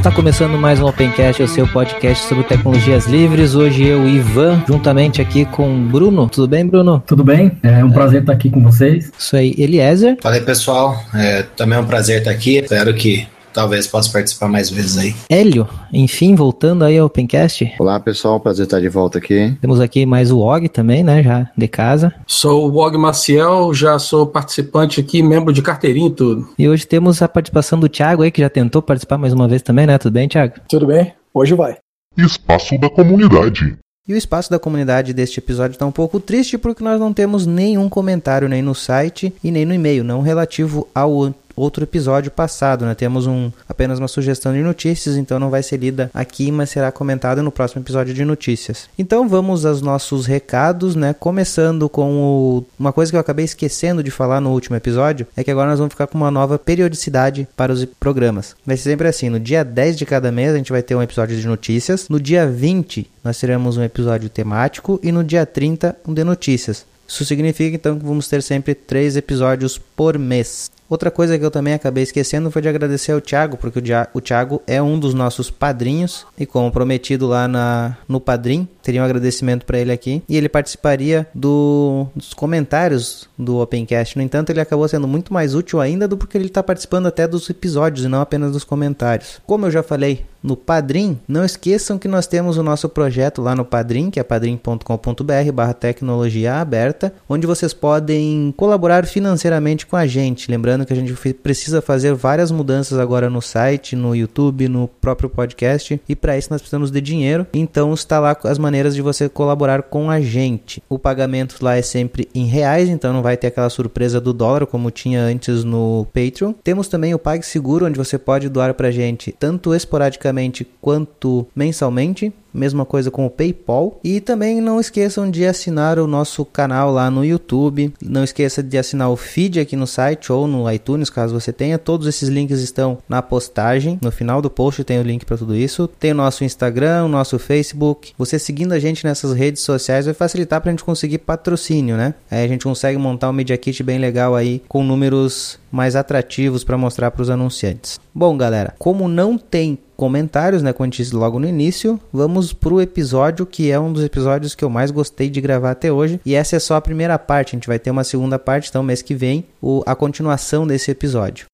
[0.00, 3.54] Está começando mais um Opencast, o seu podcast sobre tecnologias livres.
[3.54, 6.26] Hoje eu, Ivan, juntamente aqui com Bruno.
[6.26, 7.02] Tudo bem, Bruno?
[7.06, 7.52] Tudo bem?
[7.62, 9.12] É um prazer estar aqui com vocês.
[9.16, 10.16] Isso aí, Eliezer.
[10.22, 10.98] Fala aí, pessoal.
[11.14, 12.60] É, também é um prazer estar aqui.
[12.60, 15.14] Espero que talvez possa participar mais vezes aí.
[15.28, 17.74] Hélio, enfim, voltando aí ao Opencast.
[17.78, 19.56] Olá pessoal, prazer estar de volta aqui.
[19.60, 22.12] Temos aqui mais o Og também, né, já de casa.
[22.26, 26.48] Sou o Og Maciel, já sou participante aqui, membro de carteirinha e tudo.
[26.58, 29.62] E hoje temos a participação do Thiago aí, que já tentou participar mais uma vez
[29.62, 29.98] também, né?
[29.98, 30.54] Tudo bem, Thiago?
[30.68, 31.76] Tudo bem, hoje vai.
[32.16, 33.76] Espaço da comunidade.
[34.08, 37.46] E o espaço da comunidade deste episódio está um pouco triste porque nós não temos
[37.46, 42.84] nenhum comentário nem no site e nem no e-mail, não relativo ao outro episódio passado,
[42.84, 42.94] né?
[42.94, 46.90] Temos um, apenas uma sugestão de notícias, então não vai ser lida aqui, mas será
[46.90, 48.88] comentada no próximo episódio de notícias.
[48.98, 51.14] Então vamos aos nossos recados, né?
[51.14, 55.44] Começando com o, uma coisa que eu acabei esquecendo de falar no último episódio, é
[55.44, 58.54] que agora nós vamos ficar com uma nova periodicidade para os programas.
[58.64, 61.02] Vai ser sempre assim, no dia 10 de cada mês a gente vai ter um
[61.02, 65.96] episódio de notícias, no dia 20 nós teremos um episódio temático e no dia 30
[66.06, 66.84] um de notícias.
[67.06, 70.70] Isso significa então que vamos ter sempre três episódios por mês.
[70.90, 73.80] Outra coisa que eu também acabei esquecendo foi de agradecer ao Thiago, porque
[74.12, 79.02] o Thiago é um dos nossos padrinhos e como prometido lá na, no Padrim, teria
[79.02, 84.16] um agradecimento para ele aqui e ele participaria do, dos comentários do Opencast.
[84.16, 87.28] No entanto, ele acabou sendo muito mais útil ainda do porque ele está participando até
[87.28, 89.40] dos episódios e não apenas dos comentários.
[89.46, 93.54] Como eu já falei no Padrim, não esqueçam que nós temos o nosso projeto lá
[93.54, 100.06] no Padrim, que é padrim.com.br barra tecnologia aberta, onde vocês podem colaborar financeiramente com a
[100.06, 100.50] gente.
[100.50, 105.28] Lembrando que a gente precisa fazer várias mudanças agora no site, no YouTube, no próprio
[105.28, 107.46] podcast, e para isso nós precisamos de dinheiro.
[107.52, 110.82] Então está lá as maneiras de você colaborar com a gente.
[110.88, 114.66] O pagamento lá é sempre em reais, então não vai ter aquela surpresa do dólar
[114.66, 116.52] como tinha antes no Patreon.
[116.64, 122.32] Temos também o PagSeguro, onde você pode doar para a gente tanto esporadicamente quanto mensalmente.
[122.52, 123.98] Mesma coisa com o PayPal.
[124.02, 127.92] E também não esqueçam de assinar o nosso canal lá no YouTube.
[128.02, 131.78] Não esqueça de assinar o feed aqui no site ou no iTunes, caso você tenha.
[131.78, 133.98] Todos esses links estão na postagem.
[134.02, 135.88] No final do post tem o link para tudo isso.
[135.98, 138.12] Tem o nosso Instagram, o nosso Facebook.
[138.18, 142.14] Você seguindo a gente nessas redes sociais vai facilitar para a gente conseguir patrocínio, né?
[142.30, 146.64] Aí a gente consegue montar um Media Kit bem legal aí com números mais atrativos
[146.64, 148.00] para mostrar para os anunciantes.
[148.14, 152.80] Bom, galera, como não tem comentários, né, como eu disse logo no início, vamos pro
[152.80, 156.18] episódio que é um dos episódios que eu mais gostei de gravar até hoje.
[156.24, 158.82] E essa é só a primeira parte, a gente vai ter uma segunda parte, então
[158.82, 161.49] mês que vem, o, a continuação desse episódio.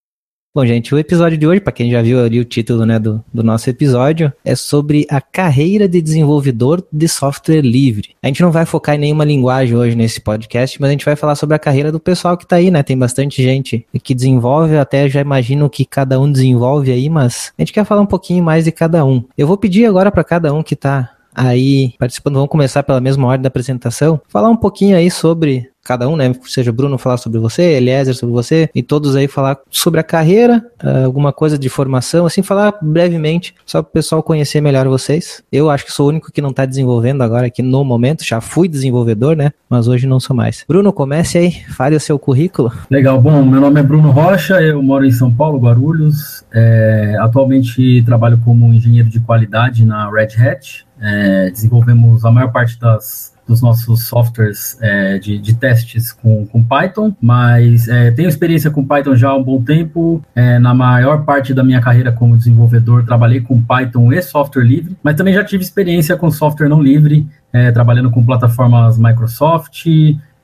[0.57, 3.23] Bom, gente, o episódio de hoje, para quem já viu ali o título né, do,
[3.31, 8.17] do nosso episódio, é sobre a carreira de desenvolvedor de software livre.
[8.23, 11.15] A gente não vai focar em nenhuma linguagem hoje nesse podcast, mas a gente vai
[11.15, 12.83] falar sobre a carreira do pessoal que está aí, né?
[12.83, 17.61] Tem bastante gente que desenvolve, até já imagino que cada um desenvolve aí, mas a
[17.61, 19.23] gente quer falar um pouquinho mais de cada um.
[19.37, 23.27] Eu vou pedir agora para cada um que está aí participando, vamos começar pela mesma
[23.27, 26.35] ordem da apresentação, falar um pouquinho aí sobre cada um, né?
[26.45, 30.65] Seja Bruno falar sobre você, Eliezer sobre você, e todos aí falar sobre a carreira,
[30.81, 35.43] ah, alguma coisa de formação, assim, falar brevemente, só para o pessoal conhecer melhor vocês.
[35.51, 38.41] Eu acho que sou o único que não está desenvolvendo agora aqui no momento, já
[38.41, 39.53] fui desenvolvedor, né?
[39.69, 40.65] Mas hoje não sou mais.
[40.69, 42.73] Bruno, comece aí, fale o seu currículo.
[42.91, 46.45] Legal, bom, meu nome é Bruno Rocha, eu moro em São Paulo, Guarulhos.
[46.53, 50.87] É, atualmente trabalho como engenheiro de qualidade na Red Hat.
[51.01, 56.63] É, desenvolvemos a maior parte das dos nossos softwares é, de, de, testes com, com
[56.63, 60.23] Python, mas é, tenho experiência com Python já há um bom tempo.
[60.35, 64.97] É, na maior parte da minha carreira como desenvolvedor, trabalhei com Python e software livre,
[65.03, 69.87] mas também já tive experiência com software não livre, é, trabalhando com plataformas Microsoft,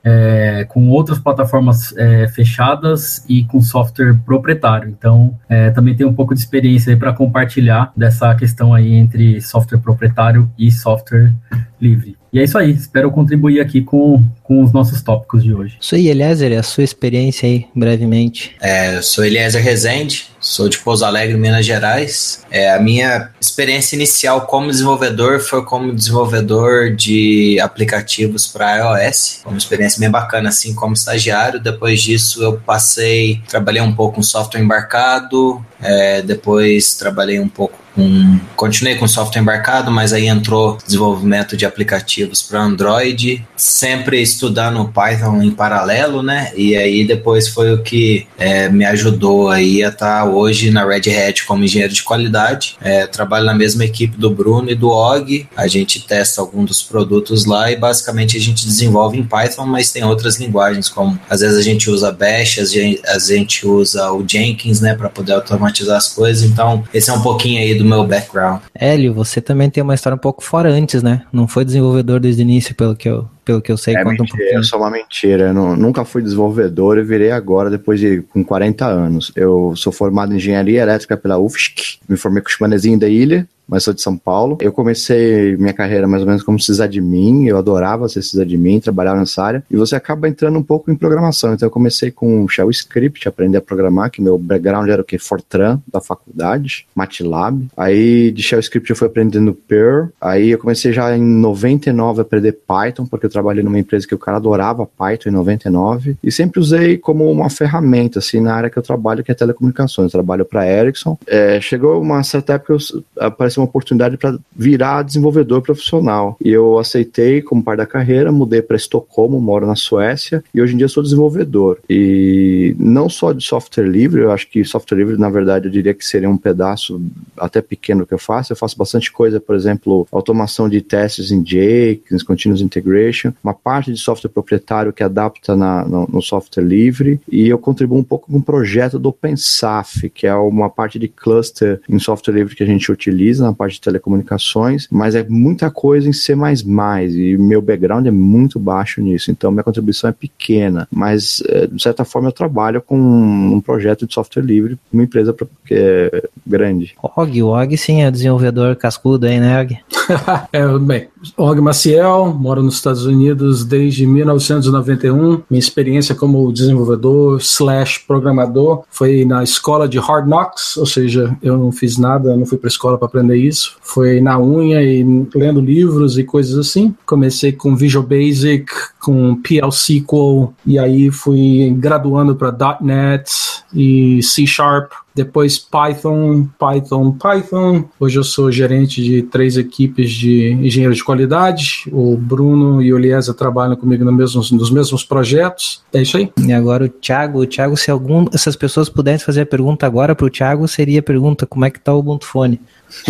[0.03, 4.89] é, com outras plataformas é, fechadas e com software proprietário.
[4.89, 9.79] Então, é, também tem um pouco de experiência para compartilhar dessa questão aí entre software
[9.79, 11.33] proprietário e software
[11.79, 12.17] livre.
[12.33, 15.77] E é isso aí, espero contribuir aqui com, com os nossos tópicos de hoje.
[15.93, 18.55] Aí, Eliezer, a sua experiência aí, brevemente.
[18.59, 22.43] É, eu sou Eliezer Rezende, sou de Pouso Alegre, Minas Gerais.
[22.49, 29.55] É, a minha experiência inicial como desenvolvedor foi como desenvolvedor de aplicativos para iOS, uma
[29.55, 31.59] experiência bem bacana, assim, como estagiário.
[31.59, 37.82] Depois disso, eu passei, trabalhei um pouco com software embarcado, é, depois trabalhei um pouco
[37.97, 44.85] um, continuei com software embarcado, mas aí entrou desenvolvimento de aplicativos para Android, sempre estudando
[44.85, 46.51] Python em paralelo, né?
[46.55, 50.85] E aí depois foi o que é, me ajudou aí a estar tá hoje na
[50.85, 52.75] Red Hat como engenheiro de qualidade.
[52.81, 55.47] É, trabalho na mesma equipe do Bruno e do Og.
[55.55, 59.91] A gente testa alguns dos produtos lá e basicamente a gente desenvolve em Python, mas
[59.91, 64.79] tem outras linguagens, como às vezes a gente usa Bash, a gente usa o Jenkins,
[64.81, 66.43] né, para poder automatizar as coisas.
[66.43, 68.61] Então, esse é um pouquinho aí do meu background.
[68.73, 71.23] Hélio, você também tem uma história um pouco fora antes, né?
[71.31, 74.23] Não foi desenvolvedor desde o início, pelo que eu pelo que eu sei, é mentira,
[74.23, 74.59] um pouquinho.
[74.59, 75.47] É só uma mentira.
[75.47, 79.31] Eu não, nunca fui desenvolvedor, eu virei agora, depois de com 40 anos.
[79.35, 83.47] Eu sou formado em engenharia elétrica pela UFSC, me formei com o Chimanezinho da ilha,
[83.67, 84.57] mas sou de São Paulo.
[84.61, 89.43] Eu comecei minha carreira mais ou menos como sysadmin, eu adorava ser sysadmin, trabalhar nessa
[89.43, 91.53] área, e você acaba entrando um pouco em programação.
[91.53, 95.17] Então eu comecei com Shell Script, aprender a programar, que meu background era o que?
[95.17, 97.67] Fortran, da faculdade, MATLAB.
[97.77, 102.21] Aí de Shell Script eu fui aprendendo Perl, aí eu comecei já em 99 a
[102.21, 106.31] aprender Python, porque eu trabalhei numa empresa que o cara adorava Python em 99, e
[106.31, 110.05] sempre usei como uma ferramenta, assim, na área que eu trabalho, que é telecomunicações.
[110.05, 111.17] Eu trabalho para Ericsson.
[111.27, 116.37] É, chegou uma certa época, eu, apareceu uma oportunidade para virar desenvolvedor profissional.
[116.43, 120.73] E eu aceitei como parte da carreira, mudei para Estocolmo, moro na Suécia, e hoje
[120.73, 121.79] em dia sou desenvolvedor.
[121.89, 125.93] E não só de software livre, eu acho que software livre, na verdade, eu diria
[125.93, 127.01] que seria um pedaço
[127.37, 128.51] até pequeno que eu faço.
[128.51, 133.91] Eu faço bastante coisa, por exemplo, automação de testes em Jenkins, Continuous Integration, uma parte
[133.91, 138.31] de software proprietário que adapta na, no, no software livre, e eu contribuo um pouco
[138.31, 142.63] com um projeto do OpenSAF, que é uma parte de cluster em software livre que
[142.63, 147.61] a gente utiliza na parte de telecomunicações, mas é muita coisa em C++, e meu
[147.61, 152.29] background é muito baixo nisso, então minha contribuição é pequena, mas é, de certa forma
[152.29, 155.33] eu trabalho com um projeto de software livre, uma empresa
[155.65, 156.95] que é grande.
[157.01, 159.77] Og, o Og sim é desenvolvedor cascudo aí, né, Og?
[160.51, 161.07] é, bem,
[161.37, 165.43] Og Maciel, moro nos Estados Unidos desde 1991.
[165.49, 171.57] Minha experiência como desenvolvedor slash programador foi na escola de Hard Knocks, ou seja, eu
[171.57, 173.77] não fiz nada, não fui para escola para aprender isso.
[173.81, 175.03] Foi na unha e
[175.33, 176.93] lendo livros e coisas assim.
[177.05, 178.65] Comecei com Visual Basic,
[178.99, 183.31] com PL SQL, e aí fui graduando para .NET
[183.73, 187.85] e C Sharp depois Python, Python, Python.
[187.99, 191.83] Hoje eu sou gerente de três equipes de engenheiros de qualidade.
[191.91, 195.83] O Bruno e o Eliesa trabalham comigo no mesmo, nos mesmos projetos.
[195.93, 196.31] É isso aí.
[196.45, 200.15] E agora o Thiago, o Thiago, se algum essas pessoas pudessem fazer a pergunta agora
[200.15, 202.59] para o Thiago, seria a pergunta como é que está o Ubuntu Phone,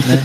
[0.06, 0.20] né?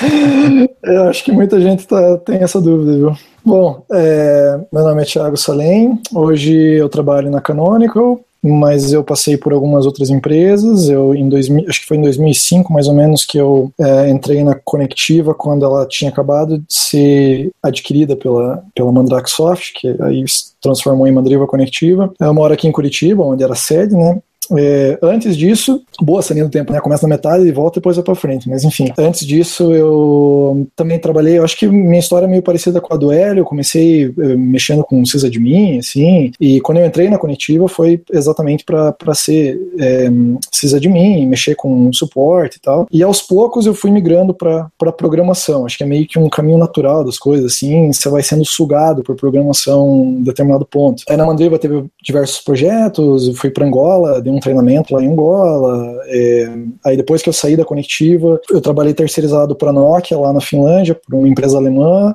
[0.82, 3.16] eu acho que muita gente tá, tem essa dúvida, viu?
[3.44, 9.36] Bom, é, meu nome é Thiago Salem, hoje eu trabalho na Canonical, mas eu passei
[9.36, 10.88] por algumas outras empresas.
[10.88, 14.42] Eu em 2000, acho que foi em 2005 mais ou menos que eu é, entrei
[14.44, 20.24] na Conectiva quando ela tinha acabado de ser adquirida pela pela Mandrake Soft, que aí
[20.60, 22.12] transformou em Mandriva Conectiva.
[22.18, 24.20] Eu moro aqui em Curitiba, onde era sede, né?
[24.56, 26.80] É, antes disso, boa essa linha do tempo, né?
[26.80, 28.48] Começa na metade e volta depois vai pra frente.
[28.48, 32.80] Mas enfim, antes disso eu também trabalhei, eu acho que minha história é meio parecida
[32.80, 33.40] com a do Hélio.
[33.40, 38.64] Eu comecei é, mexendo com sysadmin, assim, e quando eu entrei na Conetiva foi exatamente
[38.64, 40.08] para ser é,
[40.52, 42.86] sysadmin, mexer com suporte e tal.
[42.90, 45.66] E aos poucos eu fui migrando para programação.
[45.66, 49.02] Acho que é meio que um caminho natural das coisas, assim, você vai sendo sugado
[49.02, 51.02] por programação em determinado ponto.
[51.08, 56.00] Aí na Mandriva teve diversos projetos, fui para Angola, dei um treinamento lá em Angola.
[56.06, 56.50] É,
[56.84, 60.40] aí depois que eu saí da Conectiva, eu trabalhei terceirizado para a Nokia lá na
[60.40, 62.14] Finlândia, por uma empresa alemã.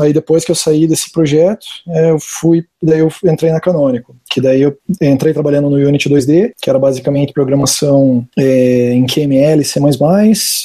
[0.00, 4.14] Aí depois que eu saí desse projeto, é, eu fui, daí eu entrei na Canonical,
[4.30, 9.64] que daí eu entrei trabalhando no Unity 2D, que era basicamente programação é, em QML,
[9.64, 9.80] C++,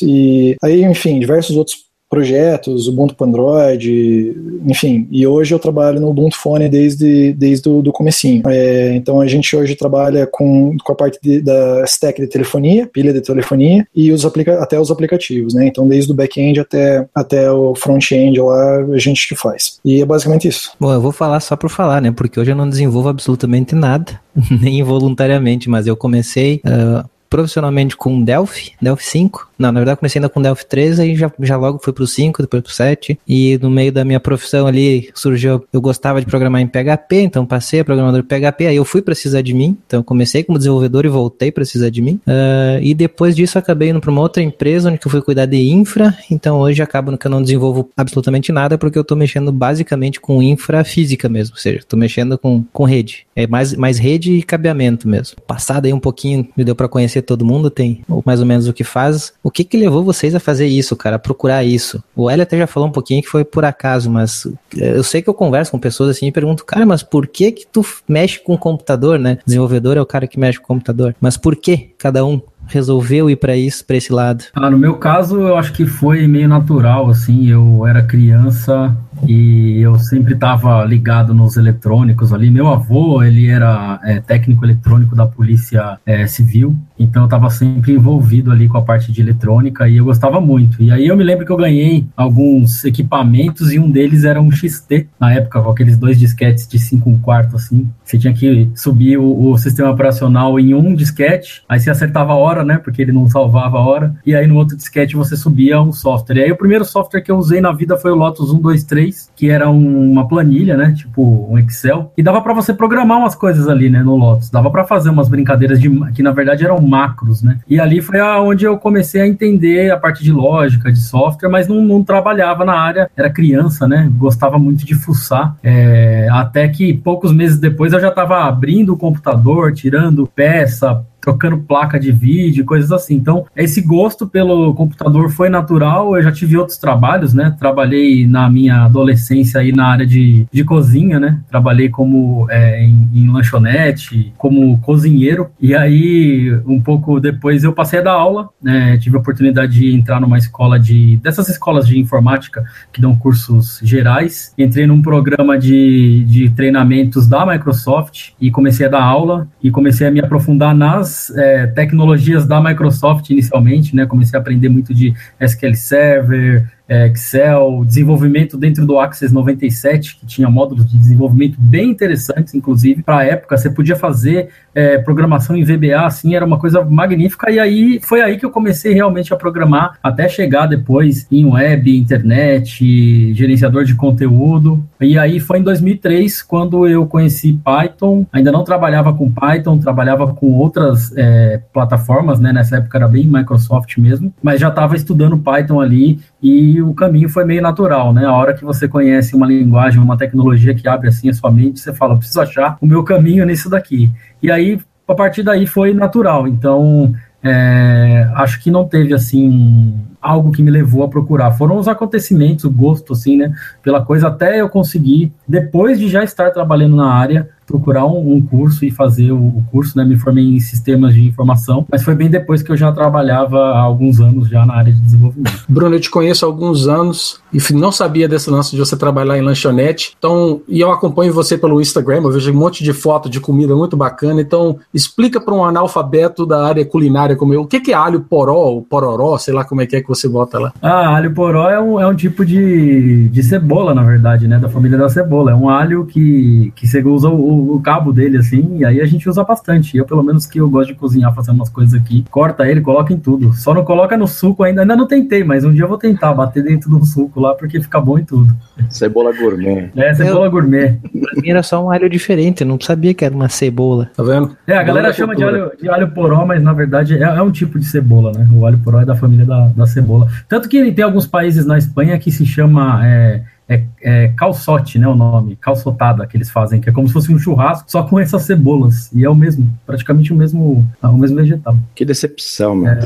[0.01, 4.35] e aí, enfim, diversos outros projetos, Ubuntu para Android,
[4.65, 5.07] enfim.
[5.11, 8.41] E hoje eu trabalho no Ubuntu Phone desde, desde o do comecinho.
[8.47, 12.87] É, então a gente hoje trabalha com, com a parte de, da stack de telefonia,
[12.87, 15.67] pilha de telefonia, e os até os aplicativos, né?
[15.67, 19.79] Então desde o back-end até, até o front-end lá, a gente que faz.
[19.85, 20.71] E é basicamente isso.
[20.79, 22.11] Bom, eu vou falar só por falar, né?
[22.11, 24.19] Porque hoje eu não desenvolvo absolutamente nada,
[24.61, 26.61] nem involuntariamente, mas eu comecei...
[26.65, 31.15] Uh, profissionalmente com Delphi, Delphi 5, não, na verdade comecei ainda com Delphi 3, aí
[31.15, 33.19] já, já logo fui pro 5, depois pro 7.
[33.27, 37.45] E no meio da minha profissão ali surgiu, eu gostava de programar em PHP, então
[37.45, 41.09] passei a programador PHP, aí eu fui precisar de mim, então comecei como desenvolvedor e
[41.09, 42.21] voltei precisar de mim.
[42.25, 45.57] Uh, e depois disso acabei indo para uma outra empresa onde eu fui cuidar de
[45.69, 50.19] infra, então hoje acabo que eu não desenvolvo absolutamente nada porque eu tô mexendo basicamente
[50.21, 53.25] com infra física mesmo, ou seja, tô mexendo com, com rede.
[53.35, 55.37] É mais, mais rede e cabeamento mesmo.
[55.45, 58.73] Passado aí um pouquinho, me deu para conhecer todo mundo, tem mais ou menos o
[58.73, 59.33] que faz.
[59.49, 62.03] O que que levou vocês a fazer isso, cara, a procurar isso?
[62.15, 65.27] O Hélio até já falou um pouquinho que foi por acaso, mas eu sei que
[65.27, 68.55] eu converso com pessoas assim e pergunto, cara, mas por que que tu mexe com
[68.55, 69.39] computador, né?
[69.43, 71.15] Desenvolvedor é o cara que mexe com computador.
[71.19, 74.43] Mas por que cada um resolveu ir para isso, para esse lado?
[74.53, 78.95] Ah, no meu caso, eu acho que foi meio natural, assim, eu era criança
[79.27, 82.49] e eu sempre estava ligado nos eletrônicos ali.
[82.49, 87.93] Meu avô, ele era é, técnico eletrônico da Polícia é, Civil, então eu estava sempre
[87.93, 90.81] envolvido ali com a parte de eletrônica e eu gostava muito.
[90.81, 94.51] E aí eu me lembro que eu ganhei alguns equipamentos e um deles era um
[94.51, 97.89] XT, na época, com aqueles dois disquetes de 5 um quarto, assim.
[98.03, 102.35] Você tinha que subir o, o sistema operacional em um disquete, aí você acertava a
[102.35, 105.81] hora, né, porque ele não salvava a hora, e aí no outro disquete você subia
[105.81, 106.37] um software.
[106.37, 109.49] E aí o primeiro software que eu usei na vida foi o Lotus 123, que
[109.49, 110.93] era um, uma planilha, né?
[110.95, 114.01] Tipo um Excel, e dava para você programar umas coisas ali, né?
[114.03, 114.49] No Lotus.
[114.49, 117.59] Dava para fazer umas brincadeiras de que na verdade eram macros, né?
[117.67, 121.67] E ali foi onde eu comecei a entender a parte de lógica, de software, mas
[121.67, 123.09] não, não trabalhava na área.
[123.15, 124.11] Era criança, né?
[124.17, 125.55] Gostava muito de fuçar.
[125.63, 131.59] É, até que poucos meses depois eu já estava abrindo o computador, tirando peça, trocando
[131.59, 133.15] placa de vídeo, coisas assim.
[133.15, 136.17] Então, esse gosto pelo computador foi natural.
[136.17, 137.55] Eu já tive outros trabalhos, né?
[137.59, 141.39] Trabalhei na minha adolescência aí na área de, de cozinha, né?
[141.49, 145.51] Trabalhei como é, em, em, lanchonete, como cozinheiro.
[145.61, 148.97] E aí, um pouco depois, eu passei a dar aula, né?
[148.97, 153.79] Tive a oportunidade de entrar numa escola de dessas escolas de informática que dão cursos
[153.83, 154.53] gerais.
[154.57, 160.07] Entrei num programa de, de treinamentos da Microsoft e comecei a dar aula e comecei
[160.07, 164.05] a me aprofundar nas é, tecnologias da Microsoft inicialmente, né?
[164.05, 170.49] Comecei a aprender muito de SQL Server, Excel, desenvolvimento dentro do Access 97, que tinha
[170.49, 173.57] módulos de desenvolvimento bem interessantes, inclusive, para a época.
[173.57, 177.51] Você podia fazer é, programação em VBA, assim, era uma coisa magnífica.
[177.51, 181.95] E aí foi aí que eu comecei realmente a programar, até chegar depois em web,
[181.95, 184.83] internet, gerenciador de conteúdo.
[184.99, 188.25] E aí foi em 2003 quando eu conheci Python.
[188.31, 192.51] Ainda não trabalhava com Python, trabalhava com outras é, plataformas, né?
[192.51, 197.29] Nessa época era bem Microsoft mesmo, mas já estava estudando Python ali e o caminho
[197.29, 198.25] foi meio natural, né?
[198.25, 201.79] A hora que você conhece uma linguagem, uma tecnologia que abre assim a sua mente,
[201.79, 204.11] você fala, preciso achar o meu caminho nisso daqui.
[204.41, 206.47] E aí, a partir daí foi natural.
[206.47, 211.51] Então, é, acho que não teve assim algo que me levou a procurar.
[211.51, 216.23] Foram os acontecimentos, o gosto assim, né, pela coisa até eu conseguir, depois de já
[216.23, 220.03] estar trabalhando na área, procurar um, um curso e fazer o, o, curso, né?
[220.03, 223.79] Me formei em sistemas de informação, mas foi bem depois que eu já trabalhava há
[223.79, 225.63] alguns anos já na área de desenvolvimento.
[225.69, 229.37] Bruno, eu te conheço há alguns anos e não sabia desse lance de você trabalhar
[229.37, 230.15] em lanchonete.
[230.17, 233.75] Então, e eu acompanho você pelo Instagram, eu vejo um monte de foto de comida
[233.75, 234.41] muito bacana.
[234.41, 238.21] Então, explica para um analfabeto da área culinária como eu, o que, que é alho
[238.21, 240.73] poró, ou pororó, sei lá como é que é que você bota lá.
[240.81, 244.57] Ah, alho poró é um, é um tipo de, de cebola, na verdade, né?
[244.57, 245.51] Da família da cebola.
[245.51, 249.05] É um alho que, que você usa o o, cabo dele, assim, e aí a
[249.05, 249.97] gente usa bastante.
[249.97, 253.13] Eu, pelo menos, que eu gosto de cozinhar, fazer umas coisas aqui, corta ele, coloca
[253.13, 253.53] em tudo.
[253.53, 256.33] Só não coloca no suco ainda, ainda não tentei, mas um dia eu vou tentar
[256.33, 258.55] bater dentro do suco lá, porque fica bom em tudo.
[258.89, 259.91] Cebola gourmet.
[259.95, 260.99] É, cebola eu, gourmet.
[261.01, 264.09] Pra mim era só um alho diferente, eu não sabia que era uma cebola.
[264.15, 264.55] Tá vendo?
[264.67, 267.51] É, a galera chama de alho, de alho poró, mas na verdade é, é, um
[267.51, 268.47] tipo de cebola, né?
[268.53, 270.27] O alho poró é da família da, da cebola.
[270.47, 273.05] Tanto que tem alguns países na Espanha que se chama.
[273.05, 277.13] É, é, é calçote, né, o nome, calçotada que eles fazem, que é como se
[277.13, 281.17] fosse um churrasco, só com essas cebolas, e é o mesmo, praticamente o mesmo, o
[281.17, 281.77] mesmo vegetal.
[281.93, 282.99] Que decepção, mano.
[282.99, 283.05] É.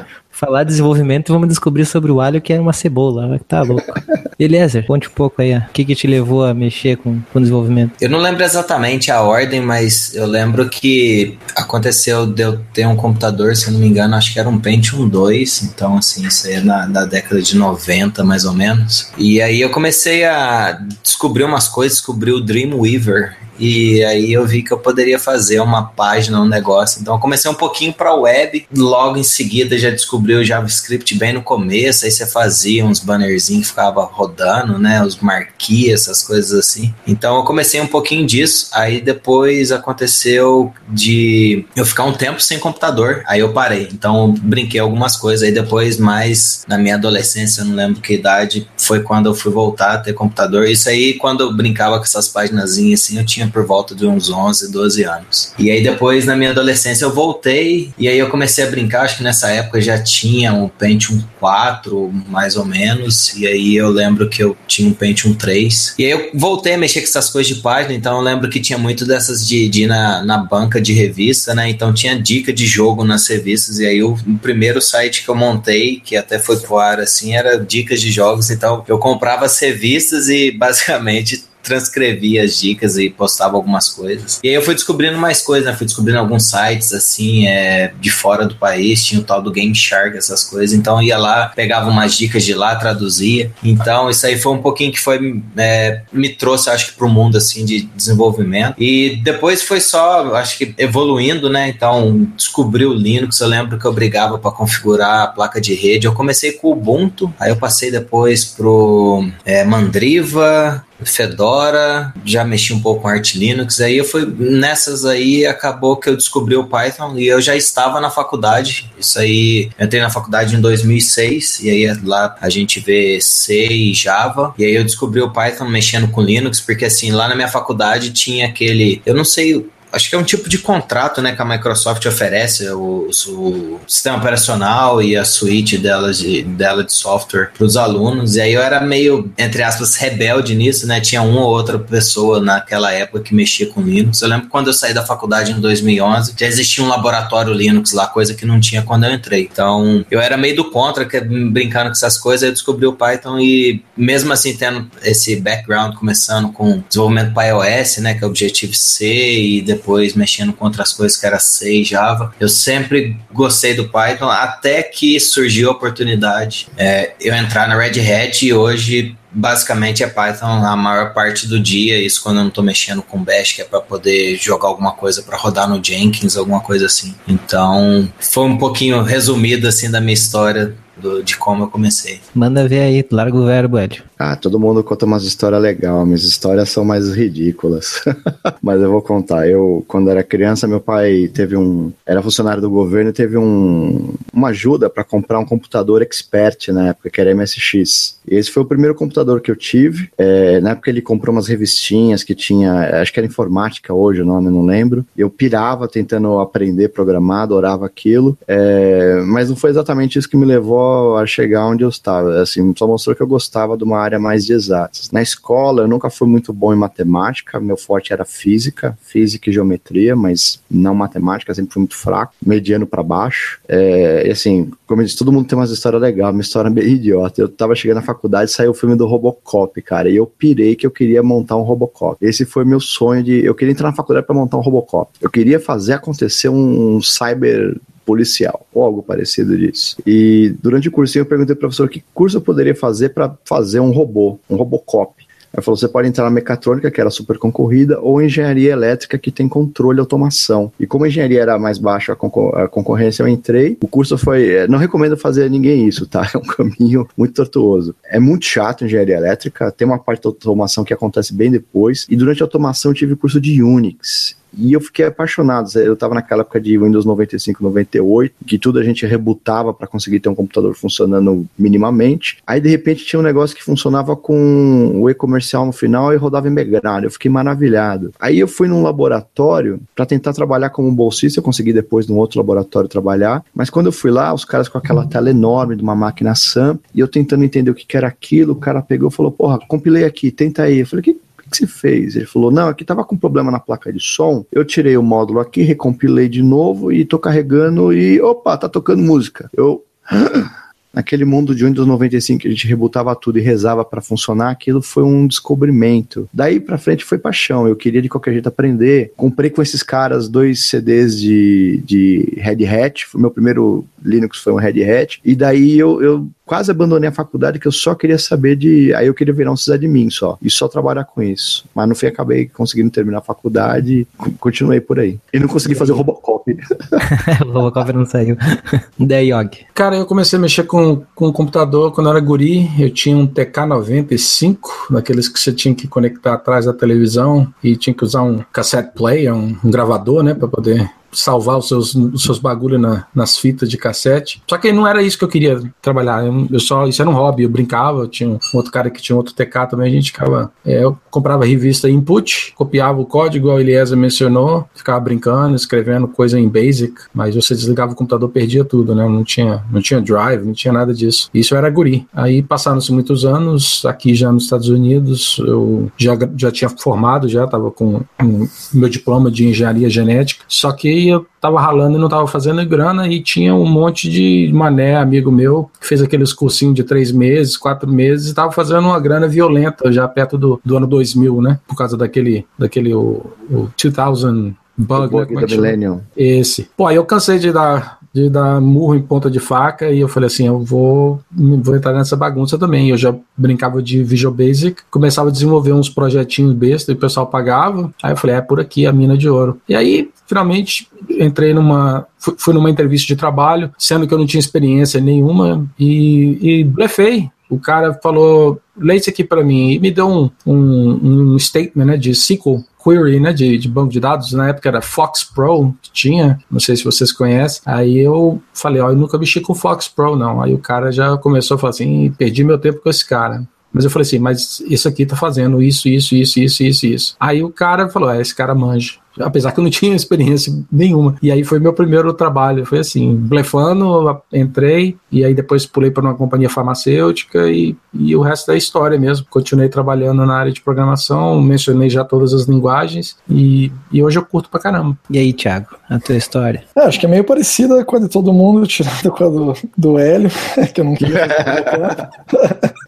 [0.44, 3.40] falar de desenvolvimento, vamos descobrir sobre o alho que é uma cebola.
[3.48, 3.92] Tá louco.
[4.38, 7.92] Eliezer, conte um pouco aí, o que, que te levou a mexer com, com desenvolvimento?
[8.00, 12.96] Eu não lembro exatamente a ordem, mas eu lembro que aconteceu de eu ter um
[12.96, 16.48] computador, se eu não me engano, acho que era um Pentium 2, então assim, isso
[16.48, 19.10] aí é na, na década de 90, mais ou menos.
[19.16, 24.62] E aí eu comecei a descobrir umas coisas, descobri o Dreamweaver, e aí eu vi
[24.62, 27.00] que eu poderia fazer uma página, um negócio.
[27.00, 31.32] Então eu comecei um pouquinho para web, logo em seguida já descobri o JavaScript bem
[31.32, 36.52] no começo, aí você fazia uns bannerzinhos que ficava rodando, né, os marquinhos, essas coisas
[36.52, 36.94] assim.
[37.06, 42.58] Então eu comecei um pouquinho disso, aí depois aconteceu de eu ficar um tempo sem
[42.58, 43.88] computador, aí eu parei.
[43.92, 48.14] Então eu brinquei algumas coisas, aí depois mais na minha adolescência, eu não lembro que
[48.14, 50.66] idade, foi quando eu fui voltar a ter computador.
[50.66, 54.06] Isso aí quando eu brincava com essas páginas assim, eu tinha tinha por volta de
[54.06, 55.52] uns 11, 12 anos.
[55.58, 59.18] E aí depois, na minha adolescência, eu voltei e aí eu comecei a brincar, acho
[59.18, 64.28] que nessa época já tinha um Pentium 4, mais ou menos, e aí eu lembro
[64.28, 65.94] que eu tinha um Pentium 3.
[65.98, 68.60] E aí eu voltei a mexer com essas coisas de página, então eu lembro que
[68.60, 71.68] tinha muito dessas de, de ir na, na banca de revista, né?
[71.68, 73.78] Então tinha dica de jogo nas revistas.
[73.78, 77.58] E aí o primeiro site que eu montei, que até foi pro ar, assim, era
[77.58, 78.50] dicas de jogos.
[78.50, 84.38] Então eu comprava as revistas e basicamente transcrevia as dicas e postava algumas coisas.
[84.44, 85.74] E aí eu fui descobrindo mais coisas, né?
[85.74, 89.74] Fui descobrindo alguns sites, assim, é, de fora do país, tinha o tal do Game
[89.74, 90.76] Shark, essas coisas.
[90.76, 93.50] Então ia lá, pegava umas dicas de lá, traduzia.
[93.62, 97.38] Então isso aí foi um pouquinho que foi, é, me trouxe, acho que, pro mundo,
[97.38, 98.74] assim, de desenvolvimento.
[98.78, 101.68] E depois foi só, acho que, evoluindo, né?
[101.68, 106.06] Então descobri o Linux, eu lembro que eu brigava para configurar a placa de rede.
[106.06, 112.72] Eu comecei com o Ubuntu, aí eu passei depois pro é, Mandriva, Fedora, já mexi
[112.72, 116.64] um pouco com Arch Linux, aí eu fui nessas aí, acabou que eu descobri o
[116.64, 121.70] Python e eu já estava na faculdade, isso aí, entrei na faculdade em 2006 e
[121.70, 126.08] aí lá a gente vê C e Java, e aí eu descobri o Python mexendo
[126.08, 130.14] com Linux, porque assim, lá na minha faculdade tinha aquele, eu não sei acho que
[130.14, 135.16] é um tipo de contrato né, que a Microsoft oferece, o, o sistema operacional e
[135.16, 138.36] a suíte dela de, dela de software para os alunos.
[138.36, 141.00] E aí eu era meio, entre aspas, rebelde nisso, né?
[141.00, 144.22] Tinha uma ou outra pessoa naquela época que mexia com Linux.
[144.22, 148.06] Eu lembro quando eu saí da faculdade em 2011, já existia um laboratório Linux lá,
[148.06, 149.48] coisa que não tinha quando eu entrei.
[149.50, 153.38] Então eu era meio do contra, que, brincando com essas coisas, eu descobri o Python
[153.38, 159.04] e mesmo assim tendo esse background começando com desenvolvimento para iOS, né, que é Objective-C
[159.04, 162.34] e depois depois mexendo com outras coisas que era C Java.
[162.40, 168.00] Eu sempre gostei do Python, até que surgiu a oportunidade é, eu entrar na Red
[168.00, 172.48] Hat e hoje basicamente é Python a maior parte do dia, isso quando eu não
[172.48, 176.36] estou mexendo com Bash, que é para poder jogar alguma coisa para rodar no Jenkins,
[176.36, 177.14] alguma coisa assim.
[177.26, 182.20] Então, foi um pouquinho resumido assim da minha história do, de como eu comecei.
[182.34, 184.02] Manda ver aí, larga o verbo, Hélio.
[184.18, 188.02] Ah, todo mundo conta umas histórias legais, minhas histórias são mais ridículas.
[188.62, 189.48] Mas eu vou contar.
[189.48, 191.92] Eu, quando era criança, meu pai teve um.
[192.06, 196.88] Era funcionário do governo e teve um, uma ajuda para comprar um computador expert na
[196.88, 198.18] época, que era MSX.
[198.26, 200.08] E esse foi o primeiro computador que eu tive.
[200.16, 203.00] É, na época ele comprou umas revistinhas que tinha.
[203.00, 205.04] Acho que era informática hoje o nome, não lembro.
[205.16, 208.38] Eu pirava tentando aprender a programar, adorava aquilo.
[208.46, 210.83] É, mas não foi exatamente isso que me levou
[211.16, 212.40] a chegar onde eu estava.
[212.40, 215.10] Assim, só mostrou que eu gostava de uma área mais de exatas.
[215.10, 219.52] Na escola, eu nunca fui muito bom em matemática, meu forte era física, física e
[219.52, 223.60] geometria, mas não matemática, sempre fui muito fraco, mediano para baixo.
[223.68, 226.88] É, e assim, como eu disse, todo mundo tem umas histórias legais, uma história meio
[226.88, 227.40] idiota.
[227.40, 230.86] Eu tava chegando na faculdade, saiu o filme do Robocop, cara, e eu pirei que
[230.86, 232.16] eu queria montar um Robocop.
[232.24, 233.44] Esse foi meu sonho de.
[233.44, 235.10] Eu queria entrar na faculdade para montar um Robocop.
[235.20, 239.96] Eu queria fazer acontecer um cyber policial, ou algo parecido disso.
[240.06, 243.80] E durante o cursinho eu perguntei ao professor que curso eu poderia fazer para fazer
[243.80, 245.24] um robô, um Robocop.
[245.54, 249.30] Ele falou: você pode entrar na mecatrônica, que era super concorrida, ou engenharia elétrica, que
[249.30, 250.72] tem controle e automação.
[250.78, 253.78] E como a engenharia era mais baixa a, concor a concorrência, eu entrei.
[253.80, 254.48] O curso foi.
[254.48, 256.28] Eh, não recomendo fazer a ninguém isso, tá?
[256.34, 257.94] É um caminho muito tortuoso.
[258.04, 262.06] É muito chato engenharia elétrica, tem uma parte da automação que acontece bem depois.
[262.10, 264.36] E durante a automação eu tive curso de Unix.
[264.58, 265.68] E eu fiquei apaixonado.
[265.78, 270.20] Eu estava naquela época de Windows 95, 98, que tudo a gente rebutava para conseguir
[270.20, 272.38] ter um computador funcionando minimamente.
[272.46, 276.48] Aí de repente tinha um negócio que funcionava com o e-comercial no final e rodava
[276.48, 277.06] em Megrado.
[277.06, 278.12] Eu fiquei maravilhado.
[278.18, 281.38] Aí eu fui num laboratório para tentar trabalhar como bolsista.
[281.38, 283.44] Eu consegui depois num outro laboratório trabalhar.
[283.54, 286.78] Mas quando eu fui lá, os caras com aquela tela enorme de uma máquina SAM
[286.94, 289.58] e eu tentando entender o que, que era aquilo, o cara pegou e falou: Porra,
[289.66, 290.80] compilei aqui, tenta aí.
[290.80, 291.18] Eu falei: Que
[291.58, 292.16] que você fez?
[292.16, 294.44] Ele falou: Não, aqui tava com problema na placa de som.
[294.50, 299.02] Eu tirei o módulo aqui, recompilei de novo e tô carregando e opa, tá tocando
[299.02, 299.50] música.
[299.56, 299.84] Eu.
[300.94, 304.80] naquele mundo de Windows 95 que a gente rebutava tudo e rezava para funcionar, aquilo
[304.80, 306.28] foi um descobrimento.
[306.32, 307.66] Daí para frente foi paixão.
[307.66, 309.12] Eu queria de qualquer jeito aprender.
[309.16, 313.06] Comprei com esses caras dois CDs de, de Red Hat.
[313.12, 315.20] O meu primeiro Linux foi um Red Hat.
[315.24, 318.92] E daí eu, eu quase abandonei a faculdade que eu só queria saber de.
[318.94, 320.38] Aí eu queria virar um sysadmin só.
[320.42, 321.64] E só trabalhar com isso.
[321.74, 325.18] Mas no fim acabei conseguindo terminar a faculdade e continuei por aí.
[325.32, 326.44] E não consegui fazer o Robocop.
[327.46, 328.36] o Robocop não saiu.
[328.98, 329.66] Daí, Og.
[329.74, 332.70] Cara, eu comecei a mexer com, com o computador quando eu era guri.
[332.78, 334.58] Eu tinha um TK95,
[334.90, 338.92] daqueles que você tinha que conectar atrás da televisão e tinha que usar um cassette
[338.94, 343.38] player, um, um gravador, né, para poder salvar os seus, os seus bagulho na, nas
[343.38, 344.42] fitas de cassete.
[344.48, 346.24] Só que não era isso que eu queria trabalhar.
[346.24, 349.00] Eu, eu só, isso era um hobby, eu brincava, eu tinha um outro cara que
[349.00, 350.52] tinha outro TK também, a gente ficava.
[350.64, 356.38] É, eu comprava revista input, copiava o código, a Eliezer mencionou, ficava brincando, escrevendo coisa
[356.38, 359.06] em Basic, mas você desligava o computador, perdia tudo, né?
[359.08, 361.30] Não tinha, não tinha drive, não tinha nada disso.
[361.32, 362.06] Isso era guri.
[362.12, 367.44] Aí passaram-se muitos anos, aqui já nos Estados Unidos, eu já, já tinha formado, já
[367.44, 372.08] estava com um, meu diploma de engenharia genética, só que eu tava ralando e não
[372.08, 376.74] tava fazendo grana e tinha um monte de mané, amigo meu, que fez aqueles cursinhos
[376.74, 380.76] de três meses, quatro meses e tava fazendo uma grana violenta já perto do, do
[380.76, 381.60] ano 2000, né?
[381.66, 385.42] Por causa daquele, daquele o, o 2000 Bug, bug né?
[385.42, 385.46] É?
[385.46, 386.00] Millennium.
[386.16, 386.68] Esse.
[386.76, 390.08] Pô, aí eu cansei de dar, de dar murro em ponta de faca e eu
[390.08, 392.90] falei assim, eu vou, vou entrar nessa bagunça também.
[392.90, 397.26] Eu já brincava de Visual Basic, começava a desenvolver uns projetinhos besta e o pessoal
[397.26, 397.92] pagava.
[398.00, 399.60] Aí eu falei, é por aqui a mina de ouro.
[399.68, 402.06] E aí, finalmente, entrei numa,
[402.38, 407.28] fui, numa entrevista de trabalho, sendo que eu não tinha experiência nenhuma e, e blefei.
[407.50, 411.84] O cara falou, lê isso aqui para mim, e me deu um, um, um statement
[411.84, 415.74] né, de SQL query, né, de, de banco de dados, na época era Fox Pro,
[415.80, 419.54] que tinha, não sei se vocês conhecem, aí eu falei, ó, eu nunca mexi com
[419.54, 422.90] Fox Pro, não, aí o cara já começou a falar assim, perdi meu tempo com
[422.90, 423.42] esse cara.
[423.72, 427.16] Mas eu falei assim, mas isso aqui tá fazendo isso, isso, isso, isso, isso, isso.
[427.18, 431.16] Aí o cara falou, é, esse cara manja apesar que eu não tinha experiência nenhuma.
[431.22, 436.02] E aí foi meu primeiro trabalho, foi assim, blefando, entrei e aí depois pulei para
[436.02, 439.26] uma companhia farmacêutica e, e o resto da história mesmo.
[439.30, 444.24] Continuei trabalhando na área de programação, mencionei já todas as linguagens e, e hoje eu
[444.24, 444.96] curto pra caramba.
[445.10, 446.64] E aí, Thiago, a tua história?
[446.76, 449.54] É, acho que é meio parecida com a de todo mundo, tirando com a do,
[449.76, 450.30] do Hélio,
[450.74, 451.14] que eu não queria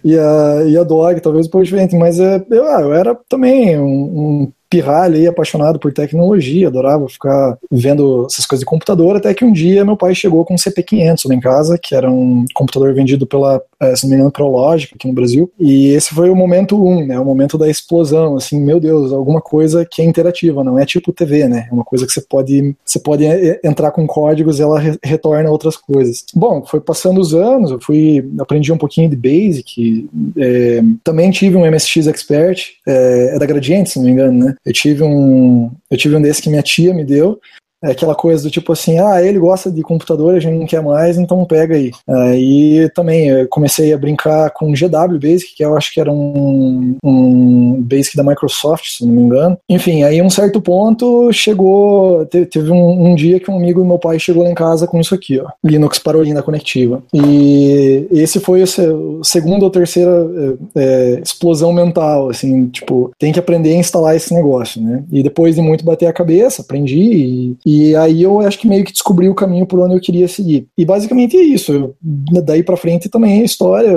[0.05, 3.79] e, a, e a Dog, talvez depois diferente, mas é, eu, ah, eu era também
[3.79, 9.33] um, um pirralho aí, apaixonado por tecnologia, adorava ficar vendo essas coisas de computador, até
[9.33, 12.44] que um dia meu pai chegou com um CP500 lá em casa, que era um
[12.55, 16.31] computador vendido pela, eh, se não me engano, Prologic aqui no Brasil, e esse foi
[16.31, 20.05] o momento um, né, o momento da explosão, assim, meu Deus, alguma coisa que é
[20.05, 23.61] interativa, não é tipo TV, né, é uma coisa que você pode, você pode eh,
[23.64, 26.24] entrar com códigos e ela re retorna outras coisas.
[26.35, 31.57] Bom, foi passando os anos, eu fui, aprendi um pouquinho de Basic, é, também tive
[31.57, 35.71] um MSX Expert, é, é da Gradiente, se não me engano, né, eu tive um,
[35.90, 37.40] eu tive um desse que minha tia me deu.
[37.87, 40.83] É aquela coisa do tipo assim, ah, ele gosta de computador, a gente não quer
[40.83, 41.90] mais, então pega aí.
[42.09, 46.96] Aí também eu comecei a brincar com GW Basic, que eu acho que era um,
[47.03, 49.59] um Basic da Microsoft, se não me engano.
[49.68, 53.87] Enfim, aí um certo ponto chegou, teve, teve um, um, dia que um amigo do
[53.87, 57.03] meu pai chegou lá em casa com isso aqui, ó, Linux Parolina Conectiva.
[57.12, 60.11] E esse foi o, segundo ou terceira
[60.75, 65.05] é, é, explosão mental, assim, tipo, tem que aprender a instalar esse negócio, né?
[65.11, 68.85] E depois de muito bater a cabeça, aprendi e, e aí eu acho que meio
[68.85, 70.69] que descobri o caminho por onde eu queria seguir.
[70.77, 71.73] E basicamente é isso.
[71.73, 71.97] Eu,
[72.43, 73.97] daí para frente também é história.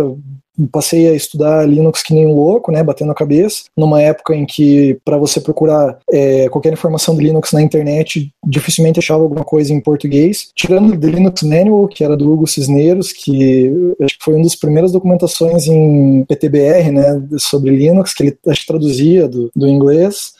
[0.73, 4.45] Passei a estudar Linux que nem um louco, né, batendo a cabeça, numa época em
[4.45, 9.73] que para você procurar é, qualquer informação de Linux na internet, dificilmente achava alguma coisa
[9.73, 14.33] em português, tirando o Linux Manual, que era do Hugo Cisneros, que acho que foi
[14.33, 19.65] uma das primeiras documentações em PTBR, né, sobre Linux, que ele acho traduzia do, do
[19.65, 20.33] inglês,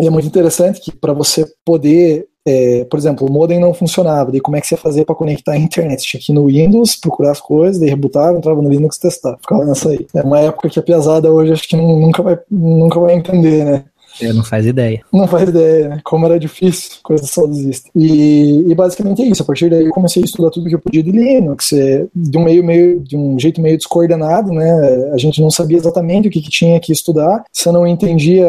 [0.00, 4.30] e é muito interessante que para você poder é, por exemplo, o modem não funcionava,
[4.30, 6.02] daí como é que você ia fazer para conectar a internet?
[6.02, 9.64] Tinha que ir no Windows, procurar as coisas, daí rebutava, entrava no Linux testar, ficava
[9.64, 10.06] nessa aí.
[10.14, 13.84] É uma época que a pesada hoje acho que nunca vai, nunca vai entender, né?
[14.20, 15.00] Eu não faz ideia.
[15.12, 16.00] Não faz ideia, né?
[16.04, 17.90] Como era difícil, coisa saudosista.
[17.94, 19.42] E, e basicamente é isso.
[19.42, 22.38] A partir daí eu comecei a estudar tudo que eu podia de Linux, é, de
[22.38, 25.10] um meio, meio, de um jeito meio descoordenado, né?
[25.12, 27.44] A gente não sabia exatamente o que, que tinha que estudar.
[27.52, 28.46] Você não entendia,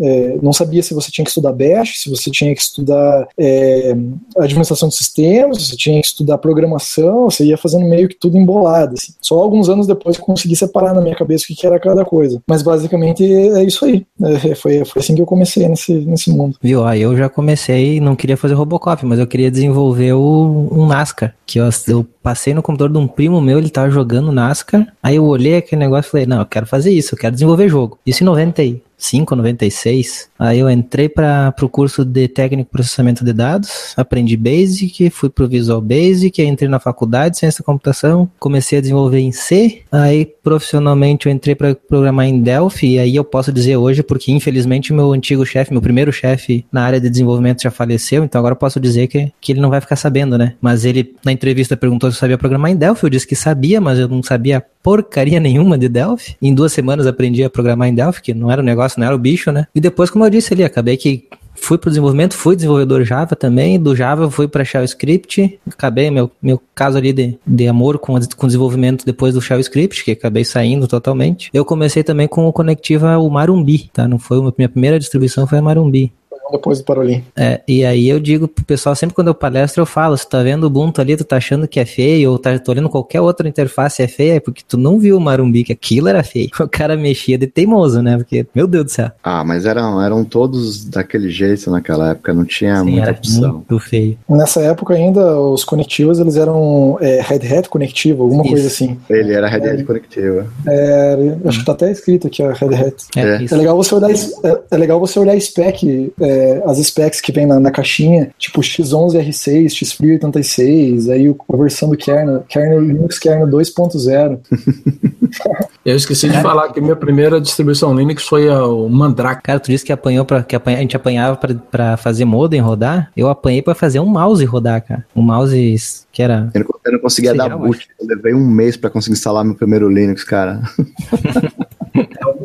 [0.00, 3.96] é, não sabia se você tinha que estudar Bash, se você tinha que estudar é,
[4.38, 8.36] administração de sistemas, se você tinha que estudar programação, você ia fazendo meio que tudo
[8.36, 8.94] embolado.
[8.94, 9.12] Assim.
[9.20, 12.04] Só alguns anos depois eu consegui separar na minha cabeça o que, que era cada
[12.04, 12.42] coisa.
[12.48, 14.06] Mas basicamente é isso aí.
[14.22, 16.56] É, foi, foi foi assim que eu comecei nesse, nesse mundo.
[16.62, 16.80] Viu?
[16.80, 21.34] Ó, eu já comecei, não queria fazer Robocop, mas eu queria desenvolver o, um NASCAR.
[21.44, 24.90] Que eu, eu passei no computador de um primo meu, ele tava jogando NASCAR.
[25.02, 27.68] Aí eu olhei aquele negócio e falei, não, eu quero fazer isso, eu quero desenvolver
[27.68, 27.98] jogo.
[28.06, 28.82] Isso em 90 aí.
[28.98, 30.28] 5,96.
[30.38, 35.44] Aí eu entrei para o curso de técnico processamento de dados, aprendi Basic, fui para
[35.44, 39.82] o Visual Basic, entrei na faculdade de ciência da computação, comecei a desenvolver em C,
[39.90, 44.32] aí profissionalmente eu entrei para programar em Delphi, e aí eu posso dizer hoje, porque
[44.32, 48.52] infelizmente meu antigo chefe, meu primeiro chefe na área de desenvolvimento já faleceu, então agora
[48.52, 50.54] eu posso dizer que, que ele não vai ficar sabendo, né?
[50.60, 53.80] Mas ele na entrevista perguntou se eu sabia programar em Delphi, eu disse que sabia,
[53.80, 56.36] mas eu não sabia porcaria nenhuma de Delphi.
[56.40, 59.18] Em duas semanas aprendi a programar em Delphi, que não era um negócio, era o
[59.18, 59.66] bicho, né?
[59.74, 63.80] E depois, como eu disse ali, acabei que fui pro desenvolvimento, fui desenvolvedor Java também,
[63.80, 68.18] do Java fui para Shell Script, acabei meu, meu caso ali de, de amor com,
[68.36, 71.50] com desenvolvimento depois do Shell Script, que acabei saindo totalmente.
[71.52, 74.06] Eu comecei também com o Conectiva o Marumbi, tá?
[74.06, 76.12] Não foi minha primeira distribuição foi a Marumbi
[76.50, 77.24] depois do Parolim.
[77.36, 80.42] É, e aí eu digo pro pessoal, sempre quando eu palestro, eu falo, se tá
[80.42, 83.20] vendo o Ubuntu ali, tu tá achando que é feio, ou tá, tô olhando qualquer
[83.20, 86.48] outra interface é feia, é porque tu não viu o Marumbi, que aquilo era feio.
[86.66, 88.16] O cara mexia de teimoso, né?
[88.16, 89.10] Porque, meu Deus do céu.
[89.22, 93.52] Ah, mas eram, eram todos daquele jeito naquela época, não tinha Sim, muita era opção.
[93.54, 94.18] muito feio.
[94.28, 98.52] Nessa época ainda, os conectivos, eles eram é, Red Hat conectivo, alguma Isso.
[98.52, 98.98] coisa assim.
[99.08, 100.46] Ele era Red Hat Conectiva.
[100.66, 103.06] É, acho que tá até escrito aqui a Red Hat.
[103.16, 103.44] É, É.
[103.50, 106.35] É legal você olhar, é, é legal você olhar a spec, é,
[106.66, 111.96] as specs que vem na, na caixinha, tipo X11R6, X86, aí o- a versão do
[111.96, 114.38] kernel, kernel Linux kernel 2.0.
[115.84, 119.42] Eu esqueci de falar que minha primeira distribuição Linux foi a- o Mandrake.
[119.42, 122.60] Cara, tu disse que apanhou para que apanha- a gente apanhava pra- pra fazer modem
[122.60, 123.10] rodar.
[123.16, 125.04] Eu apanhei pra fazer um mouse rodar, cara.
[125.14, 127.88] Um mouse que era Eu não, eu não conseguia dar boot.
[128.00, 130.60] Eu levei um mês pra conseguir instalar meu primeiro Linux, cara.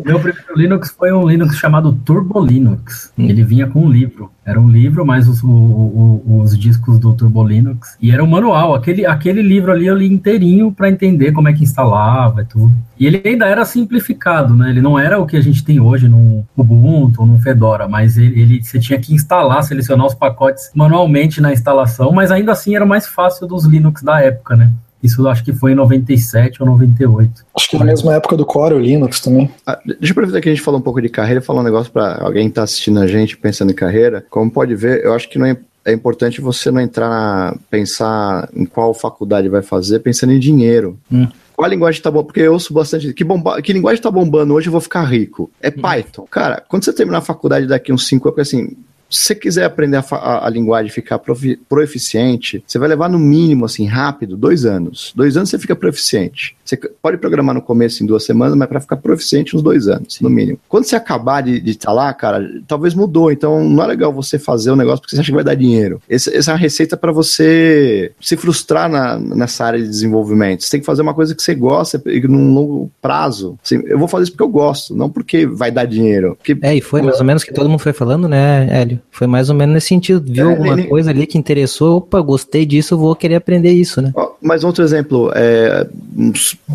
[0.01, 3.11] O meu primeiro Linux foi um Linux chamado Turbo Linux.
[3.17, 3.25] Hum.
[3.29, 4.31] Ele vinha com um livro.
[4.45, 7.95] Era um livro, mais os, o- o- os discos do Turbo Linux.
[8.01, 8.73] E era um manual.
[8.73, 12.71] Aquele, aquele livro ali eu li inteirinho para entender como é que instalava e tudo.
[12.99, 14.69] E ele ainda era simplificado, né?
[14.71, 18.17] Ele não era o que a gente tem hoje no Ubuntu ou no Fedora, mas
[18.17, 22.75] ele, ele- você tinha que instalar, selecionar os pacotes manualmente na instalação, mas ainda assim
[22.75, 24.71] era mais fácil dos Linux da época, né?
[25.03, 27.45] Isso eu acho que foi em 97 ou 98.
[27.55, 29.49] Acho que na mesma época do Core, o Linux também.
[29.65, 31.91] Ah, deixa eu aproveitar que a gente falou um pouco de carreira falar um negócio
[31.91, 34.25] pra alguém que tá assistindo a gente pensando em carreira.
[34.29, 37.55] Como pode ver, eu acho que não é, é importante você não entrar na.
[37.69, 40.97] pensar em qual faculdade vai fazer pensando em dinheiro.
[41.11, 41.27] Hum.
[41.55, 42.23] Qual a linguagem tá bom?
[42.23, 43.13] Porque eu ouço bastante.
[43.13, 45.51] Que, bomba, que linguagem tá bombando hoje eu vou ficar rico?
[45.61, 46.25] É Python.
[46.29, 48.75] Cara, quando você terminar a faculdade daqui uns 5 anos, porque assim.
[49.11, 53.09] Se você quiser aprender a, a- a linguagem e ficar profi- proeficiente, você vai levar
[53.09, 55.11] no mínimo, assim, rápido, dois anos.
[55.15, 56.55] Dois anos você fica proeficiente.
[56.63, 60.19] Você pode programar no começo em duas semanas, mas para ficar proeficiente uns dois anos,
[60.21, 60.57] no mínimo.
[60.69, 63.31] Quando você acabar de estar lá, cara, talvez mudou.
[63.31, 66.01] Então não é legal você fazer o negócio porque você acha que vai dar dinheiro.
[66.09, 70.63] Esse- essa é uma receita para você se frustrar na- nessa área de desenvolvimento.
[70.63, 73.57] Você tem que fazer uma coisa que você gosta e num longo prazo.
[73.63, 76.35] Assim, eu vou fazer isso porque eu gosto, não porque vai dar dinheiro.
[76.37, 79.00] Porque É, e foi mais ou menos o que todo mundo foi falando, né, Hélio?
[79.09, 80.23] Foi mais ou menos nesse sentido.
[80.31, 84.01] Viu É, alguma ele- coisa ali que interessou, opa, gostei disso, vou querer aprender isso,
[84.01, 84.13] né?
[84.41, 85.87] Mas outro exemplo, é,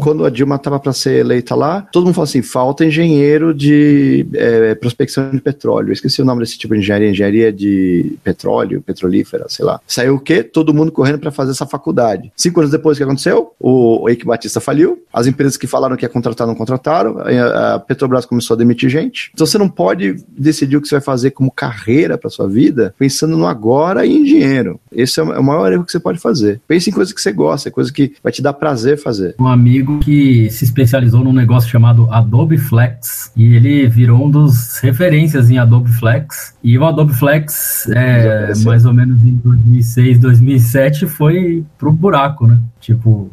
[0.00, 4.26] quando a Dilma estava para ser eleita lá, todo mundo falou assim: falta engenheiro de
[4.34, 5.88] é, prospecção de petróleo.
[5.88, 9.80] Eu esqueci o nome desse tipo de engenharia, engenharia de petróleo, petrolífera, sei lá.
[9.86, 10.42] Saiu o quê?
[10.42, 12.32] Todo mundo correndo para fazer essa faculdade.
[12.36, 13.52] Cinco anos depois, o que aconteceu?
[13.58, 17.16] O, o Eike Batista faliu, as empresas que falaram que ia contratar não contrataram,
[17.74, 19.30] a Petrobras começou a demitir gente.
[19.34, 22.94] Então você não pode decidir o que você vai fazer como carreira para sua vida
[22.98, 24.80] pensando no agora e em dinheiro.
[24.90, 26.60] Esse é o é o maior erro que você pode fazer.
[26.66, 29.34] Pense em coisa que você gosta, coisa que vai te dar prazer fazer.
[29.38, 34.78] um amigo que se especializou num negócio chamado Adobe Flex e ele virou um dos
[34.78, 36.54] referências em Adobe Flex.
[36.62, 42.58] E o Adobe Flex, é, mais ou menos em 2006, 2007, foi pro buraco, né?
[42.80, 43.30] Tipo,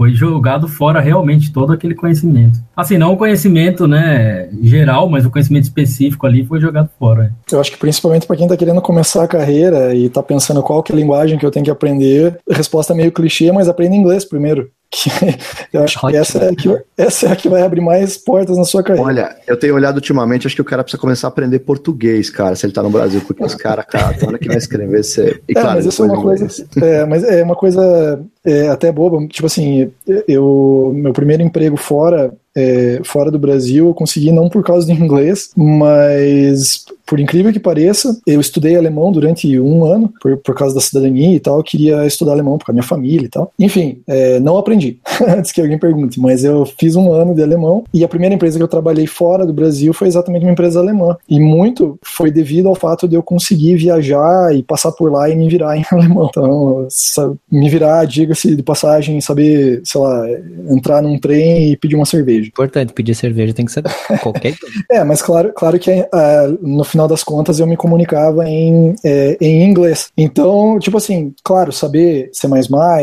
[0.00, 2.58] foi jogado fora realmente todo aquele conhecimento.
[2.74, 7.34] Assim, não o conhecimento, né, geral, mas o conhecimento específico ali foi jogado fora.
[7.52, 10.82] Eu acho que principalmente para quem está querendo começar a carreira e está pensando qual
[10.82, 13.68] que é a linguagem que eu tenho que aprender, a resposta é meio clichê, mas
[13.68, 14.70] aprenda inglês primeiro.
[14.90, 15.08] Que
[15.72, 18.58] eu acho que essa é, a que essa é a que vai abrir mais portas
[18.58, 19.06] na sua carreira.
[19.06, 22.56] Olha, eu tenho olhado ultimamente, acho que o cara precisa começar a aprender português, cara,
[22.56, 25.40] se ele tá no Brasil, porque os caras, cara, na hora que vai escrever, você.
[25.48, 26.46] E É, mas isso é uma coisa,
[26.82, 29.24] é, mas é uma coisa é, até boba.
[29.28, 29.92] Tipo assim,
[30.26, 34.92] eu meu primeiro emprego fora é, fora do Brasil eu consegui não por causa do
[34.92, 40.76] inglês, mas por incrível que pareça, eu estudei alemão durante um ano por, por causa
[40.76, 41.56] da cidadania e tal.
[41.58, 43.50] Eu queria estudar alemão por causa da minha família e tal.
[43.58, 44.98] Enfim, é, não aprendi.
[45.28, 48.56] Antes que alguém pergunte, mas eu fiz um ano de alemão e a primeira empresa
[48.58, 51.16] que eu trabalhei fora do Brasil foi exatamente uma empresa alemã.
[51.28, 55.34] E muito foi devido ao fato de eu conseguir viajar e passar por lá e
[55.34, 56.28] me virar em alemão.
[56.30, 60.26] Então, sa- me virar, diga-se de passagem, saber, sei lá,
[60.70, 62.49] entrar num trem e pedir uma cerveja.
[62.50, 63.84] Importante, pedir cerveja tem que ser
[64.22, 64.84] qualquer coisa.
[64.90, 69.36] É, mas claro, claro que ah, no final das contas eu me comunicava em, é,
[69.40, 70.10] em inglês.
[70.16, 72.48] Então, tipo assim, claro, saber C++,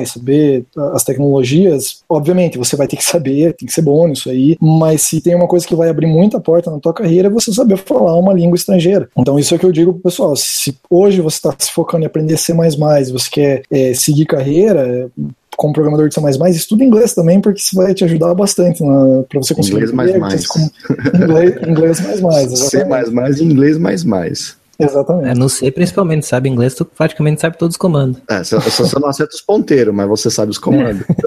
[0.06, 4.58] saber as tecnologias, obviamente você vai ter que saber, tem que ser bom nisso aí,
[4.62, 7.54] mas se tem uma coisa que vai abrir muita porta na tua carreira é você
[7.54, 9.10] saber falar uma língua estrangeira.
[9.18, 12.04] Então isso é o que eu digo pro pessoal, se hoje você está se focando
[12.04, 15.10] em aprender C++, você quer é, seguir carreira,
[15.58, 18.84] como programador de C++, estuda inglês também, porque isso vai te ajudar bastante
[19.28, 20.48] para você conseguir Inglês mais mais.
[20.48, 20.70] com-
[21.16, 22.90] inglês, inglês mais mais, C exatamente.
[22.90, 24.56] mais mais e inglês mais mais.
[24.80, 25.30] Exatamente.
[25.30, 28.22] É, no C, principalmente, sabe inglês, tu praticamente sabe todos os comandos.
[28.30, 31.04] É, só, só você não acerta os ponteiros, mas você sabe os comandos.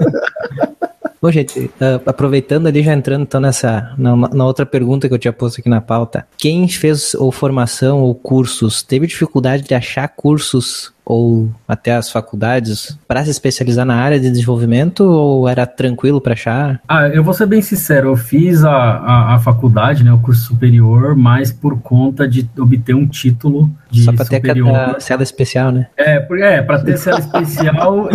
[1.21, 5.19] Bom, gente, uh, aproveitando ali, já entrando então nessa, na, na, outra pergunta que eu
[5.19, 6.25] tinha posto aqui na pauta.
[6.35, 12.97] Quem fez ou formação ou cursos, teve dificuldade de achar cursos ou até as faculdades
[13.07, 16.79] para se especializar na área de desenvolvimento ou era tranquilo para achar?
[16.87, 20.41] Ah, eu vou ser bem sincero, eu fiz a, a, a, faculdade, né, o curso
[20.41, 25.71] superior, mas por conta de obter um título de Só para ter a cela especial,
[25.71, 25.87] né?
[25.97, 28.09] É, é para ter cela especial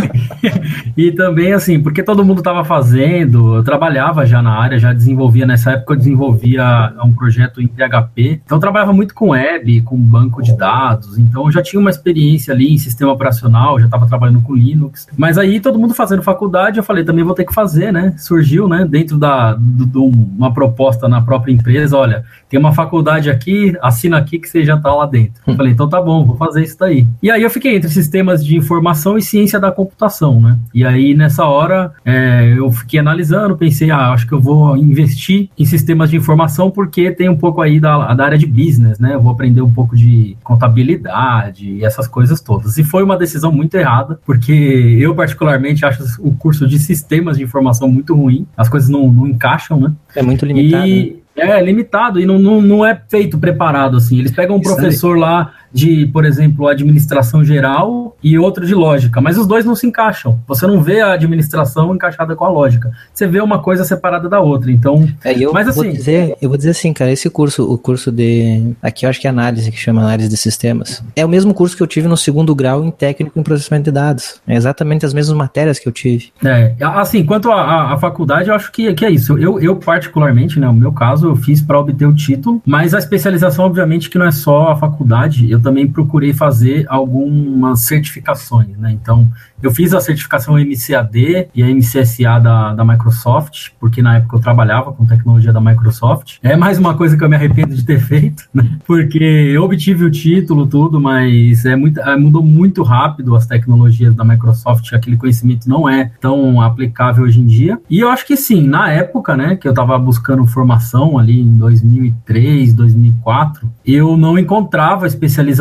[0.97, 5.45] e também assim, porque todo mundo estava fazendo, eu trabalhava já na área, já desenvolvia,
[5.45, 9.97] nessa época eu desenvolvia um projeto em PHP, então eu trabalhava muito com web, com
[9.97, 14.07] banco de dados, então eu já tinha uma experiência ali em sistema operacional, já estava
[14.07, 15.09] trabalhando com Linux.
[15.17, 18.15] Mas aí todo mundo fazendo faculdade, eu falei, também vou ter que fazer, né?
[18.19, 23.77] Surgiu, né, dentro da de uma proposta na própria empresa, olha, tem uma faculdade aqui,
[23.83, 25.43] assina aqui que você já está lá dentro.
[25.47, 27.07] Eu falei, então tá bom, vou fazer isso daí.
[27.23, 30.59] E aí eu fiquei entre sistemas de informação e ciência da computação, né?
[30.75, 35.49] E aí nessa hora é, eu fiquei analisando, pensei, ah, acho que eu vou investir
[35.59, 39.15] em sistemas de informação porque tem um pouco aí da, da área de business, né?
[39.15, 42.66] Eu vou aprender um pouco de contabilidade e essas coisas todas.
[42.79, 44.53] E foi uma decisão muito errada, porque
[45.01, 48.47] eu, particularmente, acho o curso de sistemas de informação muito ruim.
[48.57, 49.93] As coisas não, não encaixam, né?
[50.15, 50.87] É muito limitado.
[50.87, 51.59] E, né?
[51.59, 54.19] é limitado e não, não, não é feito preparado assim.
[54.19, 59.37] Eles pegam um professor lá de, por exemplo, administração geral e outro de lógica, mas
[59.37, 60.41] os dois não se encaixam.
[60.49, 62.91] Você não vê a administração encaixada com a lógica.
[63.13, 64.73] Você vê uma coisa separada da outra.
[64.73, 67.77] Então, é, eu mas assim, vou dizer, eu vou dizer assim, cara, esse curso, o
[67.77, 71.29] curso de aqui eu acho que é análise que chama análise de sistemas, é o
[71.29, 74.41] mesmo curso que eu tive no segundo grau em técnico em processamento de dados.
[74.47, 76.33] É exatamente as mesmas matérias que eu tive.
[76.43, 79.37] É, assim, quanto à faculdade, eu acho que, que é isso.
[79.37, 82.99] Eu, eu particularmente, né, no meu caso, eu fiz para obter o título, mas a
[82.99, 85.51] especialização, obviamente, que não é só a faculdade.
[85.51, 88.93] Eu também procurei fazer algumas certificações, né?
[88.93, 89.29] Então,
[89.61, 94.41] eu fiz a certificação MCAD e a MCSA da, da Microsoft, porque na época eu
[94.41, 96.37] trabalhava com tecnologia da Microsoft.
[96.41, 98.79] É mais uma coisa que eu me arrependo de ter feito, né?
[98.87, 104.15] Porque eu obtive o título, tudo, mas é muito, é, mudou muito rápido as tecnologias
[104.15, 107.81] da Microsoft, aquele conhecimento não é tão aplicável hoje em dia.
[107.91, 111.57] E eu acho que sim, na época, né, que eu estava buscando formação ali em
[111.59, 115.56] 2003, 2004, eu não encontrava especialização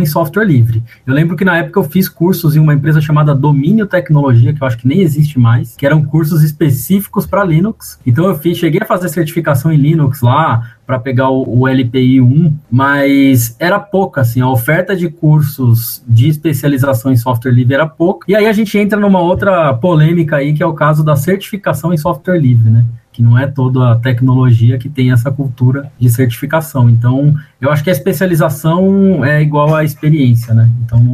[0.00, 0.82] em software livre.
[1.06, 4.62] Eu lembro que na época eu fiz cursos em uma empresa chamada Domínio Tecnologia, que
[4.62, 7.98] eu acho que nem existe mais, que eram cursos específicos para Linux.
[8.06, 12.20] Então eu fiz, cheguei a fazer certificação em Linux lá, para pegar o, o, LPI
[12.20, 17.86] 1, mas era pouca, assim, a oferta de cursos de especialização em software livre era
[17.86, 18.26] pouca.
[18.28, 21.94] E aí a gente entra numa outra polêmica aí, que é o caso da certificação
[21.94, 22.84] em software livre, né?
[23.20, 26.88] Que não é toda a tecnologia que tem essa cultura de certificação.
[26.88, 30.70] Então, eu acho que a especialização é igual à experiência, né?
[30.82, 31.04] Então,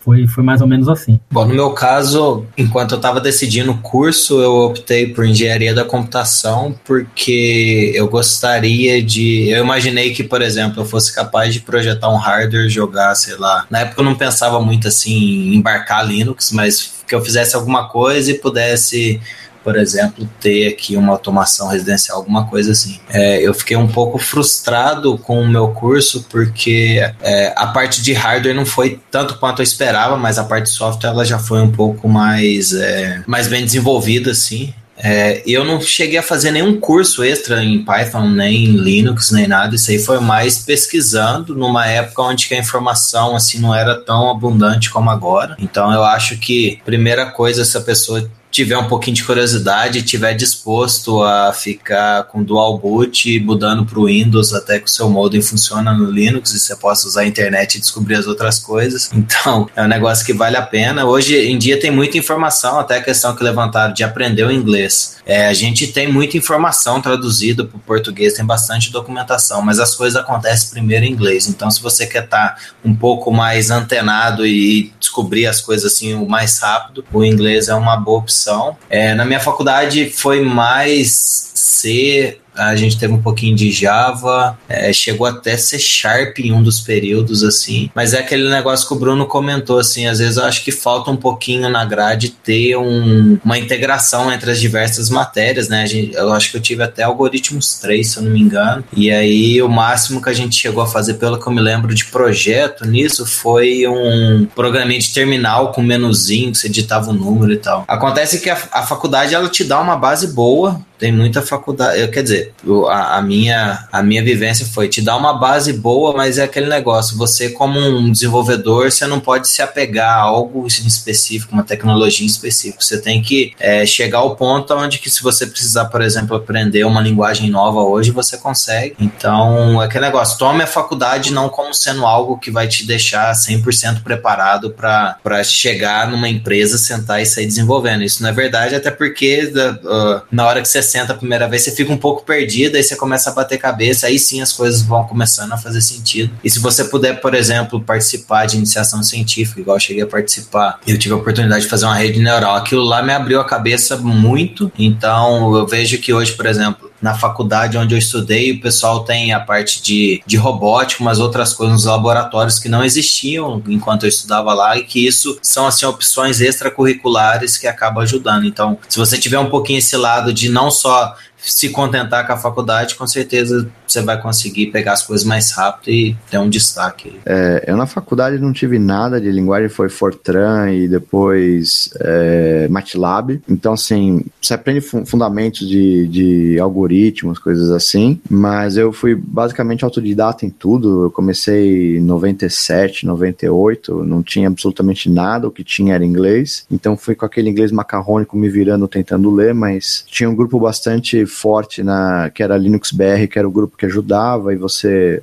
[0.00, 1.20] foi, foi mais ou menos assim.
[1.30, 5.84] Bom, no meu caso, enquanto eu estava decidindo o curso, eu optei por engenharia da
[5.84, 9.48] computação porque eu gostaria de.
[9.50, 13.66] Eu imaginei que, por exemplo, eu fosse capaz de projetar um hardware, jogar, sei lá.
[13.70, 17.88] Na época eu não pensava muito assim em embarcar Linux, mas que eu fizesse alguma
[17.88, 19.20] coisa e pudesse
[19.62, 22.98] por exemplo, ter aqui uma automação residencial, alguma coisa assim.
[23.08, 28.12] É, eu fiquei um pouco frustrado com o meu curso porque é, a parte de
[28.12, 31.60] hardware não foi tanto quanto eu esperava, mas a parte de software ela já foi
[31.60, 34.72] um pouco mais, é, mais bem desenvolvida, assim.
[35.02, 39.48] É, eu não cheguei a fazer nenhum curso extra em Python, nem em Linux, nem
[39.48, 39.74] nada.
[39.74, 44.90] Isso aí foi mais pesquisando numa época onde a informação assim não era tão abundante
[44.90, 45.56] como agora.
[45.58, 51.22] Então eu acho que primeira coisa essa pessoa tiver um pouquinho de curiosidade, tiver disposto
[51.22, 55.92] a ficar com dual boot mudando para o Windows até que o seu modem funciona
[55.92, 59.10] no Linux e você possa usar a internet e descobrir as outras coisas.
[59.30, 61.04] Então, é um negócio que vale a pena.
[61.04, 65.18] Hoje em dia tem muita informação, até a questão que levantaram de aprender o inglês.
[65.24, 69.94] É, a gente tem muita informação traduzida para o português, tem bastante documentação, mas as
[69.94, 71.48] coisas acontecem primeiro em inglês.
[71.48, 76.14] Então, se você quer estar tá um pouco mais antenado e descobrir as coisas assim
[76.14, 78.39] o mais rápido, o inglês é uma boa opção
[78.88, 84.92] é, na minha faculdade foi mais ser a gente teve um pouquinho de Java, é,
[84.92, 87.90] chegou até ser Sharp em um dos períodos, assim.
[87.94, 91.10] Mas é aquele negócio que o Bruno comentou, assim, às vezes eu acho que falta
[91.10, 95.86] um pouquinho na grade ter um, uma integração entre as diversas matérias, né?
[95.86, 98.84] Gente, eu acho que eu tive até algoritmos 3, se eu não me engano.
[98.94, 101.94] E aí o máximo que a gente chegou a fazer, pelo que eu me lembro
[101.94, 107.52] de projeto nisso, foi um programinha de terminal com menuzinho, que você editava o número
[107.52, 107.84] e tal.
[107.88, 111.98] Acontece que a, a faculdade ela te dá uma base boa Tem muita faculdade.
[111.98, 112.52] Eu, quer dizer,
[112.90, 116.66] a, a, minha, a minha vivência foi te dar uma base boa, mas é aquele
[116.66, 117.16] negócio.
[117.16, 122.84] Você, como um desenvolvedor, você não pode se apegar a algo específico, uma tecnologia específica.
[122.84, 126.84] Você tem que é, chegar ao ponto onde que se você precisar, por exemplo, aprender
[126.84, 128.94] uma linguagem nova hoje, você consegue.
[129.00, 130.38] Então, é aquele negócio.
[130.38, 136.10] Tome a faculdade não como sendo algo que vai te deixar 100% preparado para chegar
[136.10, 138.02] numa empresa, sentar e sair desenvolvendo.
[138.02, 141.62] Isso não é verdade, até porque uh, na hora que você senta a primeira vez,
[141.62, 144.82] você fica um pouco perdido, aí você começa a bater cabeça, aí sim as coisas
[144.82, 146.32] vão começando a fazer sentido.
[146.42, 150.80] E se você puder, por exemplo, participar de iniciação científica, igual eu cheguei a participar,
[150.86, 153.96] eu tive a oportunidade de fazer uma rede neural, aquilo lá me abriu a cabeça
[153.96, 154.70] muito.
[154.78, 159.32] Então, eu vejo que hoje, por exemplo, na faculdade onde eu estudei, o pessoal tem
[159.32, 164.08] a parte de, de robótica, umas outras coisas nos laboratórios que não existiam enquanto eu
[164.08, 168.44] estudava lá e que isso são assim opções extracurriculares que acabam ajudando.
[168.46, 172.36] Então, se você tiver um pouquinho esse lado de não só se contentar com a
[172.36, 177.18] faculdade, com certeza você vai conseguir pegar as coisas mais rápido e ter um destaque.
[177.26, 183.42] É, eu na faculdade não tive nada de linguagem, foi Fortran e depois é, MATLAB.
[183.48, 190.46] Então, assim, você aprende fundamentos de, de algoritmos, coisas assim, mas eu fui basicamente autodidata
[190.46, 191.04] em tudo.
[191.04, 196.64] Eu comecei em 97, 98, não tinha absolutamente nada, o que tinha era inglês.
[196.70, 201.26] Então, fui com aquele inglês macarrônico me virando, tentando ler, mas tinha um grupo bastante
[201.30, 205.22] forte na que era Linux BR, que era o grupo que ajudava e você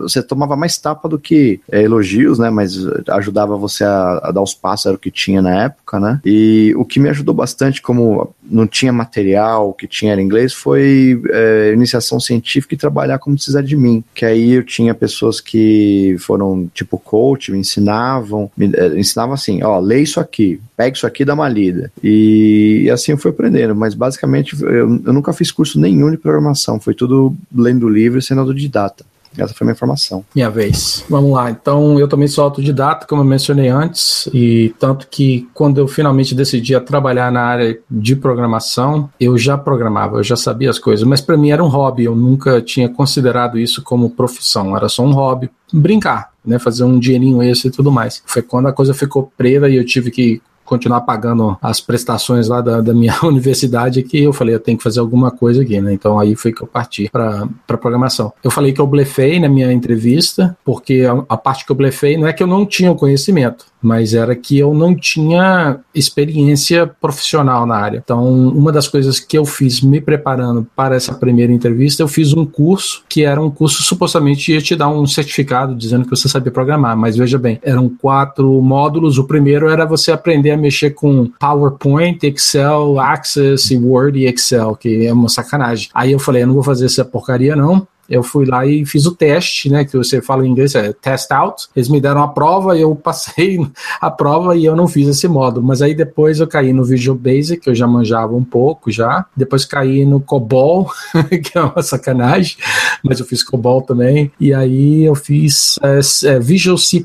[0.00, 2.50] você tomava mais tapa do que é, elogios, né?
[2.50, 2.76] Mas
[3.08, 6.20] ajudava você a, a, dar os passos era o que tinha na época, né?
[6.24, 10.52] E o que me ajudou bastante, como não tinha material, o que tinha era inglês,
[10.52, 14.02] foi é, iniciação científica e trabalhar como precisar de mim.
[14.14, 19.62] Que aí eu tinha pessoas que foram tipo coach, me ensinavam, me é, ensinavam assim,
[19.62, 21.92] ó, lê isso aqui, pega isso aqui dá uma lida.
[22.02, 26.16] E, e assim eu fui aprendendo, mas basicamente eu, eu nunca fiz curso nenhum de
[26.16, 29.04] programação, foi tudo lendo livro e sendo autodidata.
[29.36, 30.24] Essa foi minha formação.
[30.34, 31.04] Minha vez.
[31.08, 31.50] Vamos lá.
[31.50, 36.34] Então, eu também sou autodidata, como eu mencionei antes, e tanto que quando eu finalmente
[36.34, 41.06] decidi a trabalhar na área de programação, eu já programava, eu já sabia as coisas,
[41.06, 45.04] mas para mim era um hobby, eu nunca tinha considerado isso como profissão, era só
[45.04, 48.22] um hobby, brincar, né, fazer um dinheirinho esse e tudo mais.
[48.24, 52.60] Foi quando a coisa ficou preta e eu tive que continuar pagando as prestações lá
[52.60, 55.92] da, da, minha universidade que eu falei, eu tenho que fazer alguma coisa aqui, né?
[55.92, 57.48] Então aí foi que eu parti para
[57.78, 58.32] programação.
[58.44, 62.16] Eu falei que eu blefei na minha entrevista, porque a, a parte que eu blefei
[62.16, 66.86] não é que eu não tinha o conhecimento, mas era que eu não tinha experiência
[66.86, 68.02] profissional na área.
[68.02, 72.32] Então, uma das coisas que eu fiz me preparando para essa primeira entrevista, eu fiz
[72.32, 76.28] um curso que era um curso supostamente ia te dar um certificado dizendo que você
[76.28, 79.18] sabia programar, mas veja bem, eram quatro módulos.
[79.18, 85.06] O primeiro era você aprender a mexer com PowerPoint, Excel, Access, Word e Excel, que
[85.06, 85.88] é uma sacanagem.
[85.94, 89.06] Aí eu falei, eu não vou fazer essa porcaria não, eu fui lá e fiz
[89.06, 89.84] o teste, né?
[89.84, 91.68] Que você fala em inglês, é test out.
[91.76, 93.58] Eles me deram a prova, eu passei
[94.00, 95.66] a prova e eu não fiz esse módulo.
[95.66, 99.26] Mas aí depois eu caí no Visual Basic, que eu já manjava um pouco já.
[99.36, 100.90] Depois caí no COBOL,
[101.42, 102.56] que é uma sacanagem,
[103.02, 104.30] mas eu fiz COBOL também.
[104.40, 107.04] E aí eu fiz é, é, Visual C++.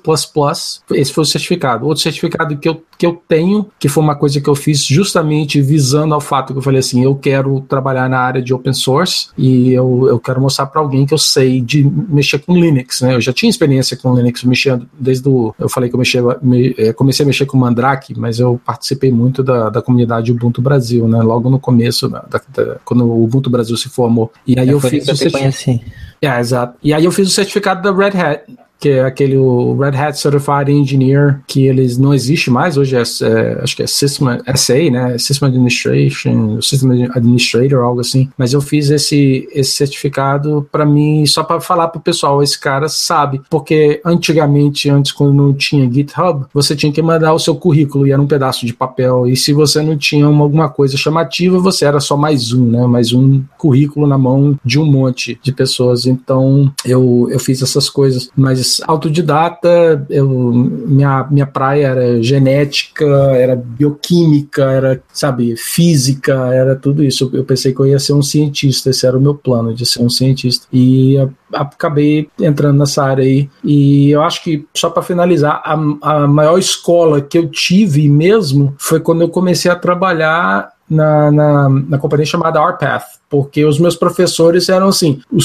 [0.92, 1.86] Esse foi o certificado.
[1.86, 5.62] Outro certificado que eu, que eu tenho, que foi uma coisa que eu fiz justamente
[5.62, 9.28] visando ao fato que eu falei assim, eu quero trabalhar na área de open source
[9.38, 13.02] e eu, eu quero mostrar para alguém alguém que eu sei de mexer com Linux,
[13.02, 13.16] né?
[13.16, 15.54] Eu já tinha experiência com Linux, mexendo desde o.
[15.58, 19.12] Eu falei que eu mexia, me, é, comecei a mexer com Mandrake, mas eu participei
[19.12, 21.22] muito da, da comunidade Ubuntu Brasil, né?
[21.22, 24.32] Logo no começo, da, da, quando o Ubuntu Brasil se formou.
[24.46, 25.08] E aí eu, eu fiz.
[25.08, 25.82] o certificado.
[26.22, 26.78] É, exato.
[26.82, 28.44] E aí eu fiz o certificado da Red Hat
[28.84, 33.00] que é aquele o Red Hat Certified Engineer, que eles não existe mais, hoje é,
[33.00, 35.18] é acho que é System SA, né?
[35.18, 38.28] System Administration, System Administrator, algo assim.
[38.38, 42.90] Mas eu fiz esse, esse certificado para mim, só para falar pro pessoal, esse cara
[42.90, 48.06] sabe, porque antigamente, antes quando não tinha GitHub, você tinha que mandar o seu currículo
[48.06, 51.58] e era um pedaço de papel, e se você não tinha uma, alguma coisa chamativa,
[51.58, 52.86] você era só mais um, né?
[52.86, 56.06] Mais um currículo na mão de um monte de pessoas.
[56.06, 63.56] Então, eu, eu fiz essas coisas, mas autodidata, eu, minha, minha praia era genética, era
[63.56, 67.30] bioquímica, era, sabe, física, era tudo isso.
[67.34, 70.02] Eu pensei que eu ia ser um cientista, esse era o meu plano, de ser
[70.02, 70.68] um cientista.
[70.72, 71.18] E
[71.54, 73.50] acabei entrando nessa área aí.
[73.64, 78.76] E eu acho que, só para finalizar, a, a maior escola que eu tive mesmo
[78.78, 83.96] foi quando eu comecei a trabalhar na, na, na companhia chamada RPath, porque os meus
[83.96, 85.40] professores eram assim, o,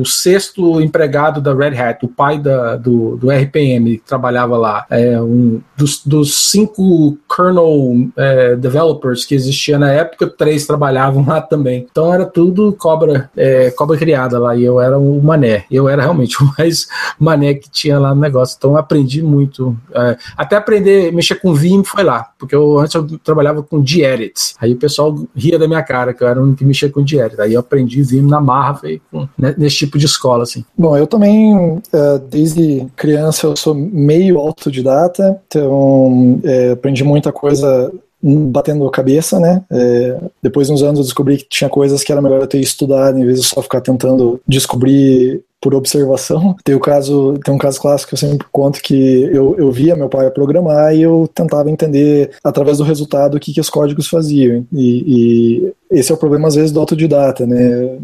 [0.00, 4.86] o, sexto empregado da Red Hat, o pai da, do, do RPM, que trabalhava lá,
[4.88, 11.40] é, um, dos, dos cinco kernel é, developers que existia na época, três trabalhavam lá
[11.40, 11.84] também.
[11.90, 15.64] Então era tudo cobra, é, cobra criada lá, e eu era o mané.
[15.68, 16.86] Eu era realmente o mais
[17.18, 18.54] mané que tinha lá no negócio.
[18.56, 19.76] Então aprendi muito.
[19.92, 24.54] É, até aprender mexer com Vim foi lá, porque eu antes eu trabalhava com Gedit.
[24.60, 27.40] Aí o pessoal ria da minha cara, que eu era único que mexia com Gedit.
[27.40, 30.64] Aí eu aprendi Vim na marra, foi com, né, nesse tipo de escola, assim.
[30.76, 37.92] Bom, eu também, é, desde criança, eu sou meio autodidata, então é, aprendi muita coisa
[38.22, 39.62] batendo cabeça, né?
[39.70, 42.58] É, depois de uns anos eu descobri que tinha coisas que era melhor eu ter
[42.58, 46.54] estudado em vez de só ficar tentando descobrir por observação.
[46.62, 49.96] Tem o caso, tem um caso clássico que eu sempre conto que eu, eu via
[49.96, 54.06] meu pai programar e eu tentava entender através do resultado o que, que os códigos
[54.06, 54.64] faziam.
[54.72, 57.98] E, e esse é o problema às vezes do autodidata, né?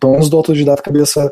[0.00, 1.30] Pelo menos do autodidata cabeça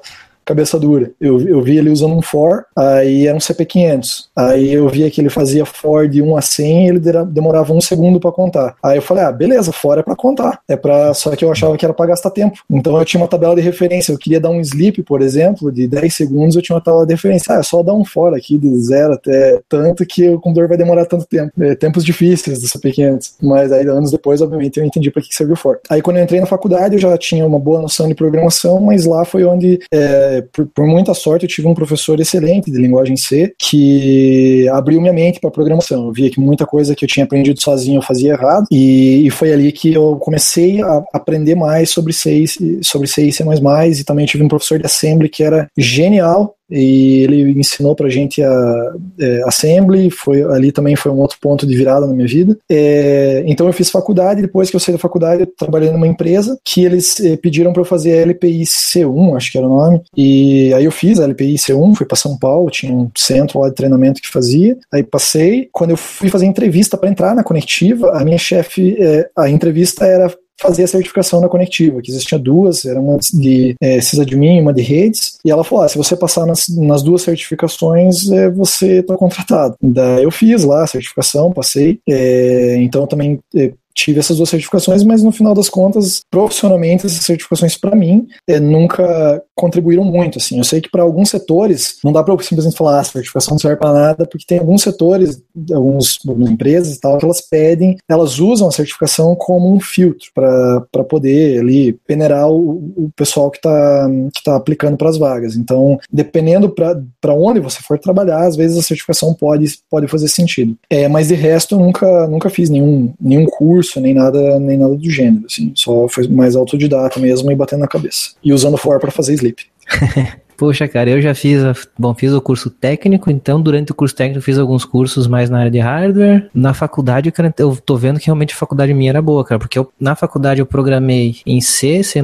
[0.50, 1.12] cabeça dura.
[1.20, 4.24] Eu, eu vi ele usando um for, aí era um CP500.
[4.34, 7.80] Aí eu via que ele fazia for de 1 a 100 e ele demorava um
[7.80, 8.74] segundo para contar.
[8.82, 10.60] Aí eu falei, ah, beleza, for é para contar.
[10.68, 12.58] É para Só que eu achava que era para gastar tempo.
[12.68, 14.12] Então eu tinha uma tabela de referência.
[14.12, 17.14] Eu queria dar um sleep, por exemplo, de 10 segundos, eu tinha uma tabela de
[17.14, 17.54] referência.
[17.54, 20.76] Ah, é só dar um for aqui de zero até tanto que o computador vai
[20.76, 21.52] demorar tanto tempo.
[21.62, 23.34] É, tempos difíceis do CP500.
[23.40, 25.80] Mas aí anos depois, obviamente, eu entendi para que serviu for.
[25.88, 29.04] Aí quando eu entrei na faculdade, eu já tinha uma boa noção de programação, mas
[29.04, 33.16] lá foi onde é, por, por, muita sorte, eu tive um professor excelente de linguagem
[33.16, 36.06] C que abriu minha mente para programação.
[36.06, 39.30] Eu via que muita coisa que eu tinha aprendido sozinho eu fazia errado e, e
[39.30, 42.44] foi ali que eu comecei a aprender mais sobre C,
[42.82, 47.22] sobre C e C++ e também tive um professor de assembly que era genial e
[47.24, 51.76] ele ensinou pra gente a é, assembly, foi ali também foi um outro ponto de
[51.76, 52.56] virada na minha vida.
[52.70, 56.58] É, então eu fiz faculdade, depois que eu saí da faculdade, eu trabalhei numa empresa
[56.64, 60.02] que eles é, pediram para eu fazer a LPI C1, acho que era o nome,
[60.16, 63.68] e aí eu fiz a LPI C1, fui para São Paulo, tinha um centro lá
[63.68, 68.12] de treinamento que fazia, aí passei, quando eu fui fazer entrevista para entrar na conectiva,
[68.16, 70.30] a minha chefe, é, a entrevista era
[70.60, 74.72] fazer a certificação na conectiva, que existia duas, era uma de é, sysadmin e uma
[74.72, 78.98] de redes, e ela falou, ah, se você passar nas, nas duas certificações, é, você
[78.98, 79.76] está contratado.
[79.82, 85.02] Daí eu fiz lá a certificação, passei, é, então também é, tive essas duas certificações,
[85.02, 90.38] mas no final das contas, profissionalmente, essas certificações para mim é, nunca contribuíram muito.
[90.38, 93.54] Assim, eu sei que para alguns setores não dá para simplesmente falar ah, a certificação
[93.54, 97.40] não serve para nada, porque tem alguns setores, alguns, algumas empresas e tal, que elas
[97.40, 103.50] pedem, elas usam a certificação como um filtro para poder ali peneirar o, o pessoal
[103.50, 105.56] que está que tá aplicando para as vagas.
[105.56, 110.76] Então, dependendo para onde você for trabalhar, às vezes a certificação pode, pode fazer sentido.
[110.88, 114.76] É, mas de resto, eu nunca, nunca fiz nenhum, nenhum curso curso, nem nada, nem
[114.76, 118.30] nada do gênero, assim, só foi mais autodidata mesmo e batendo na cabeça.
[118.44, 119.64] E usando for para fazer sleep.
[120.60, 124.14] Poxa, cara, eu já fiz, a, bom, fiz o curso técnico, então durante o curso
[124.14, 126.50] técnico fiz alguns cursos mais na área de hardware.
[126.52, 129.78] Na faculdade, cara, eu tô vendo que realmente a faculdade minha era boa, cara, porque
[129.78, 132.20] eu, na faculdade eu programei em C, C++,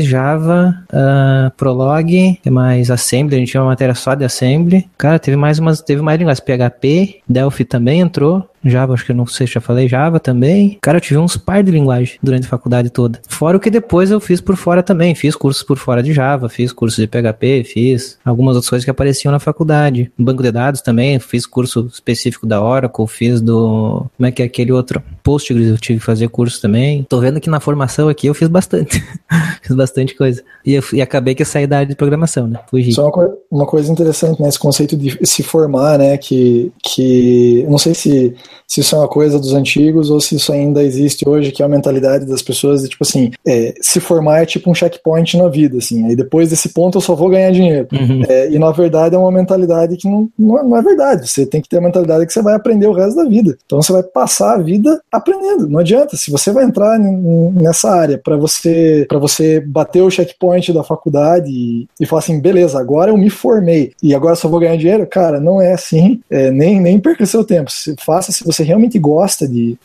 [0.00, 4.88] Java, uh, Prolog, mais Assembly, a gente tinha uma matéria só de Assembly.
[4.96, 9.16] Cara, teve mais umas, teve mais linguagens, PHP, Delphi também entrou, Java, acho que eu
[9.16, 10.78] não sei se já falei, Java também.
[10.80, 13.20] Cara, eu tive uns par de linguagem durante a faculdade toda.
[13.28, 15.14] Fora o que depois eu fiz por fora também.
[15.14, 18.90] Fiz cursos por fora de Java, fiz cursos de PHP, fiz algumas outras coisas que
[18.90, 20.10] apareciam na faculdade.
[20.18, 24.06] banco de dados também, fiz curso específico da Oracle, fiz do.
[24.16, 25.02] Como é que é aquele outro?
[25.22, 27.04] Postgres, eu tive que fazer curso também.
[27.08, 29.02] Tô vendo que na formação aqui eu fiz bastante.
[29.62, 30.42] fiz bastante coisa.
[30.64, 32.60] E, e acabei que saí da área de programação, né?
[32.70, 32.92] Fugi.
[32.92, 34.48] Só uma, uma coisa interessante, né?
[34.48, 36.16] Esse conceito de se formar, né?
[36.16, 38.34] Que, que não sei se
[38.66, 41.66] se isso é uma coisa dos antigos ou se isso ainda existe hoje, que é
[41.66, 45.48] a mentalidade das pessoas de, tipo assim, é, se formar é tipo um checkpoint na
[45.48, 47.88] vida, assim, aí depois desse ponto eu só vou ganhar dinheiro.
[47.92, 48.22] Uhum.
[48.28, 51.68] É, e na verdade é uma mentalidade que não, não é, verdade, você tem que
[51.68, 53.56] ter a mentalidade que você vai aprender o resto da vida.
[53.64, 56.16] Então você vai passar a vida aprendendo, não adianta.
[56.16, 61.50] Se você vai entrar nessa área para você para você bater o checkpoint da faculdade
[61.50, 65.06] e, e falar assim, beleza, agora eu me formei e agora só vou ganhar dinheiro,
[65.06, 67.70] cara, não é assim, é, nem, nem perca seu tempo.
[67.70, 69.76] Se, faça se você realmente gosta de,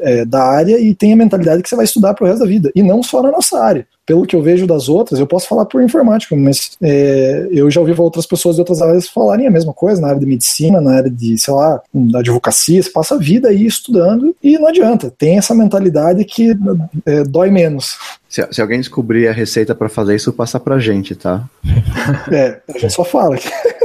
[0.00, 2.70] é, da área e tem a mentalidade que você vai estudar pro resto da vida.
[2.74, 5.66] E não só na nossa área pelo que eu vejo das outras, eu posso falar
[5.66, 9.72] por informática, mas é, eu já ouvi outras pessoas de outras áreas falarem a mesma
[9.72, 13.18] coisa, na área de medicina, na área de, sei lá, da advocacia, você passa a
[13.18, 16.56] vida aí estudando e não adianta, tem essa mentalidade que
[17.04, 17.98] é, dói menos.
[18.28, 21.44] Se, se, alguém descobrir a receita para fazer isso, passa pra gente, tá?
[22.30, 23.36] é, a gente só fala.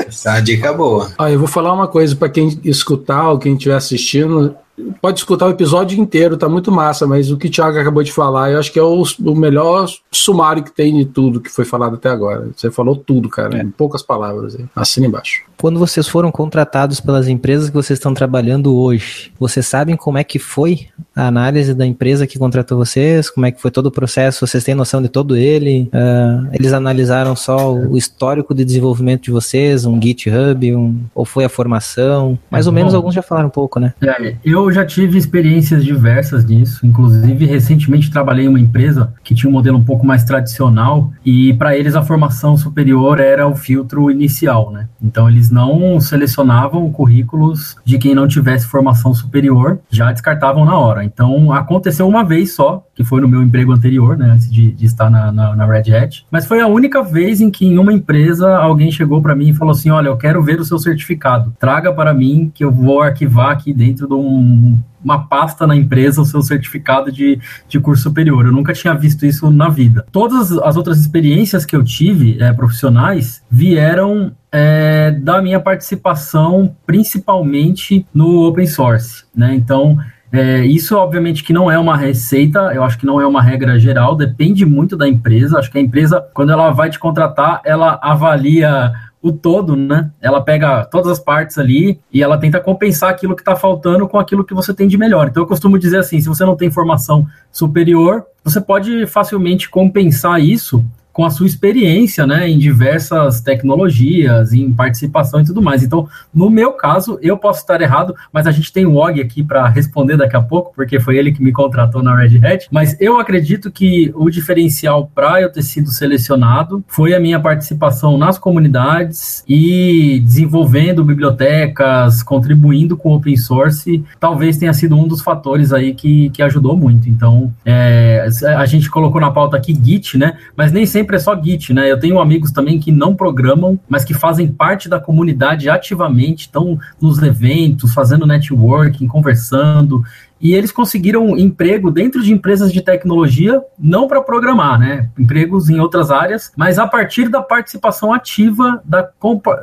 [0.07, 1.11] Essa é uma dica boa.
[1.17, 4.55] Ah, eu vou falar uma coisa para quem escutar ou quem estiver assistindo
[5.01, 8.11] pode escutar o episódio inteiro, tá muito massa, mas o que o Thiago acabou de
[8.11, 11.65] falar, eu acho que é o, o melhor sumário que tem de tudo que foi
[11.65, 12.49] falado até agora.
[12.55, 13.61] Você falou tudo, cara, é.
[13.61, 14.57] em poucas palavras.
[14.75, 15.43] Assina embaixo.
[15.61, 20.23] Quando vocês foram contratados pelas empresas que vocês estão trabalhando hoje, vocês sabem como é
[20.23, 23.29] que foi a análise da empresa que contratou vocês?
[23.29, 24.47] Como é que foi todo o processo?
[24.47, 25.87] Vocês têm noção de todo ele?
[25.93, 31.45] Uh, eles analisaram só o histórico de desenvolvimento de vocês, um GitHub, um, ou foi
[31.45, 32.39] a formação?
[32.49, 33.93] Mais ou menos alguns já falaram um pouco, né?
[34.01, 36.83] É, eu já tive experiências diversas nisso.
[36.87, 41.53] Inclusive, recentemente trabalhei em uma empresa que tinha um modelo um pouco mais tradicional e
[41.53, 44.89] para eles a formação superior era o filtro inicial, né?
[45.03, 51.03] Então eles não selecionavam currículos de quem não tivesse formação superior, já descartavam na hora.
[51.03, 54.85] Então aconteceu uma vez só, que foi no meu emprego anterior, né, antes de, de
[54.85, 57.93] estar na, na, na, Red Hat, mas foi a única vez em que em uma
[57.93, 61.53] empresa alguém chegou para mim e falou assim: Olha, eu quero ver o seu certificado,
[61.59, 66.21] traga para mim que eu vou arquivar aqui dentro de um uma pasta na empresa
[66.21, 68.45] o seu certificado de, de curso superior.
[68.45, 70.05] Eu nunca tinha visto isso na vida.
[70.11, 78.05] Todas as outras experiências que eu tive é, profissionais vieram é, da minha participação principalmente
[78.13, 79.55] no open source, né?
[79.55, 79.97] Então
[80.31, 83.77] é, isso, obviamente, que não é uma receita, eu acho que não é uma regra
[83.77, 85.59] geral, depende muito da empresa.
[85.59, 90.09] Acho que a empresa, quando ela vai te contratar, ela avalia o todo, né?
[90.21, 94.17] Ela pega todas as partes ali e ela tenta compensar aquilo que está faltando com
[94.17, 95.27] aquilo que você tem de melhor.
[95.27, 100.41] Então eu costumo dizer assim, se você não tem formação superior, você pode facilmente compensar
[100.41, 105.83] isso com a sua experiência, né, em diversas tecnologias, em participação e tudo mais.
[105.83, 109.43] Então, no meu caso, eu posso estar errado, mas a gente tem o Og aqui
[109.43, 112.67] para responder daqui a pouco, porque foi ele que me contratou na Red Hat.
[112.71, 118.17] Mas eu acredito que o diferencial para eu ter sido selecionado foi a minha participação
[118.17, 124.03] nas comunidades e desenvolvendo bibliotecas, contribuindo com open source.
[124.19, 127.09] Talvez tenha sido um dos fatores aí que, que ajudou muito.
[127.09, 130.37] Então, é, a gente colocou na pauta aqui Git, né?
[130.55, 131.91] Mas nem sempre sempre é só Git, né?
[131.91, 136.79] Eu tenho amigos também que não programam, mas que fazem parte da comunidade ativamente, estão
[137.01, 140.03] nos eventos, fazendo networking, conversando
[140.41, 145.09] e eles conseguiram emprego dentro de empresas de tecnologia, não para programar, né?
[145.17, 149.61] Empregos em outras áreas, mas a partir da participação ativa, da compa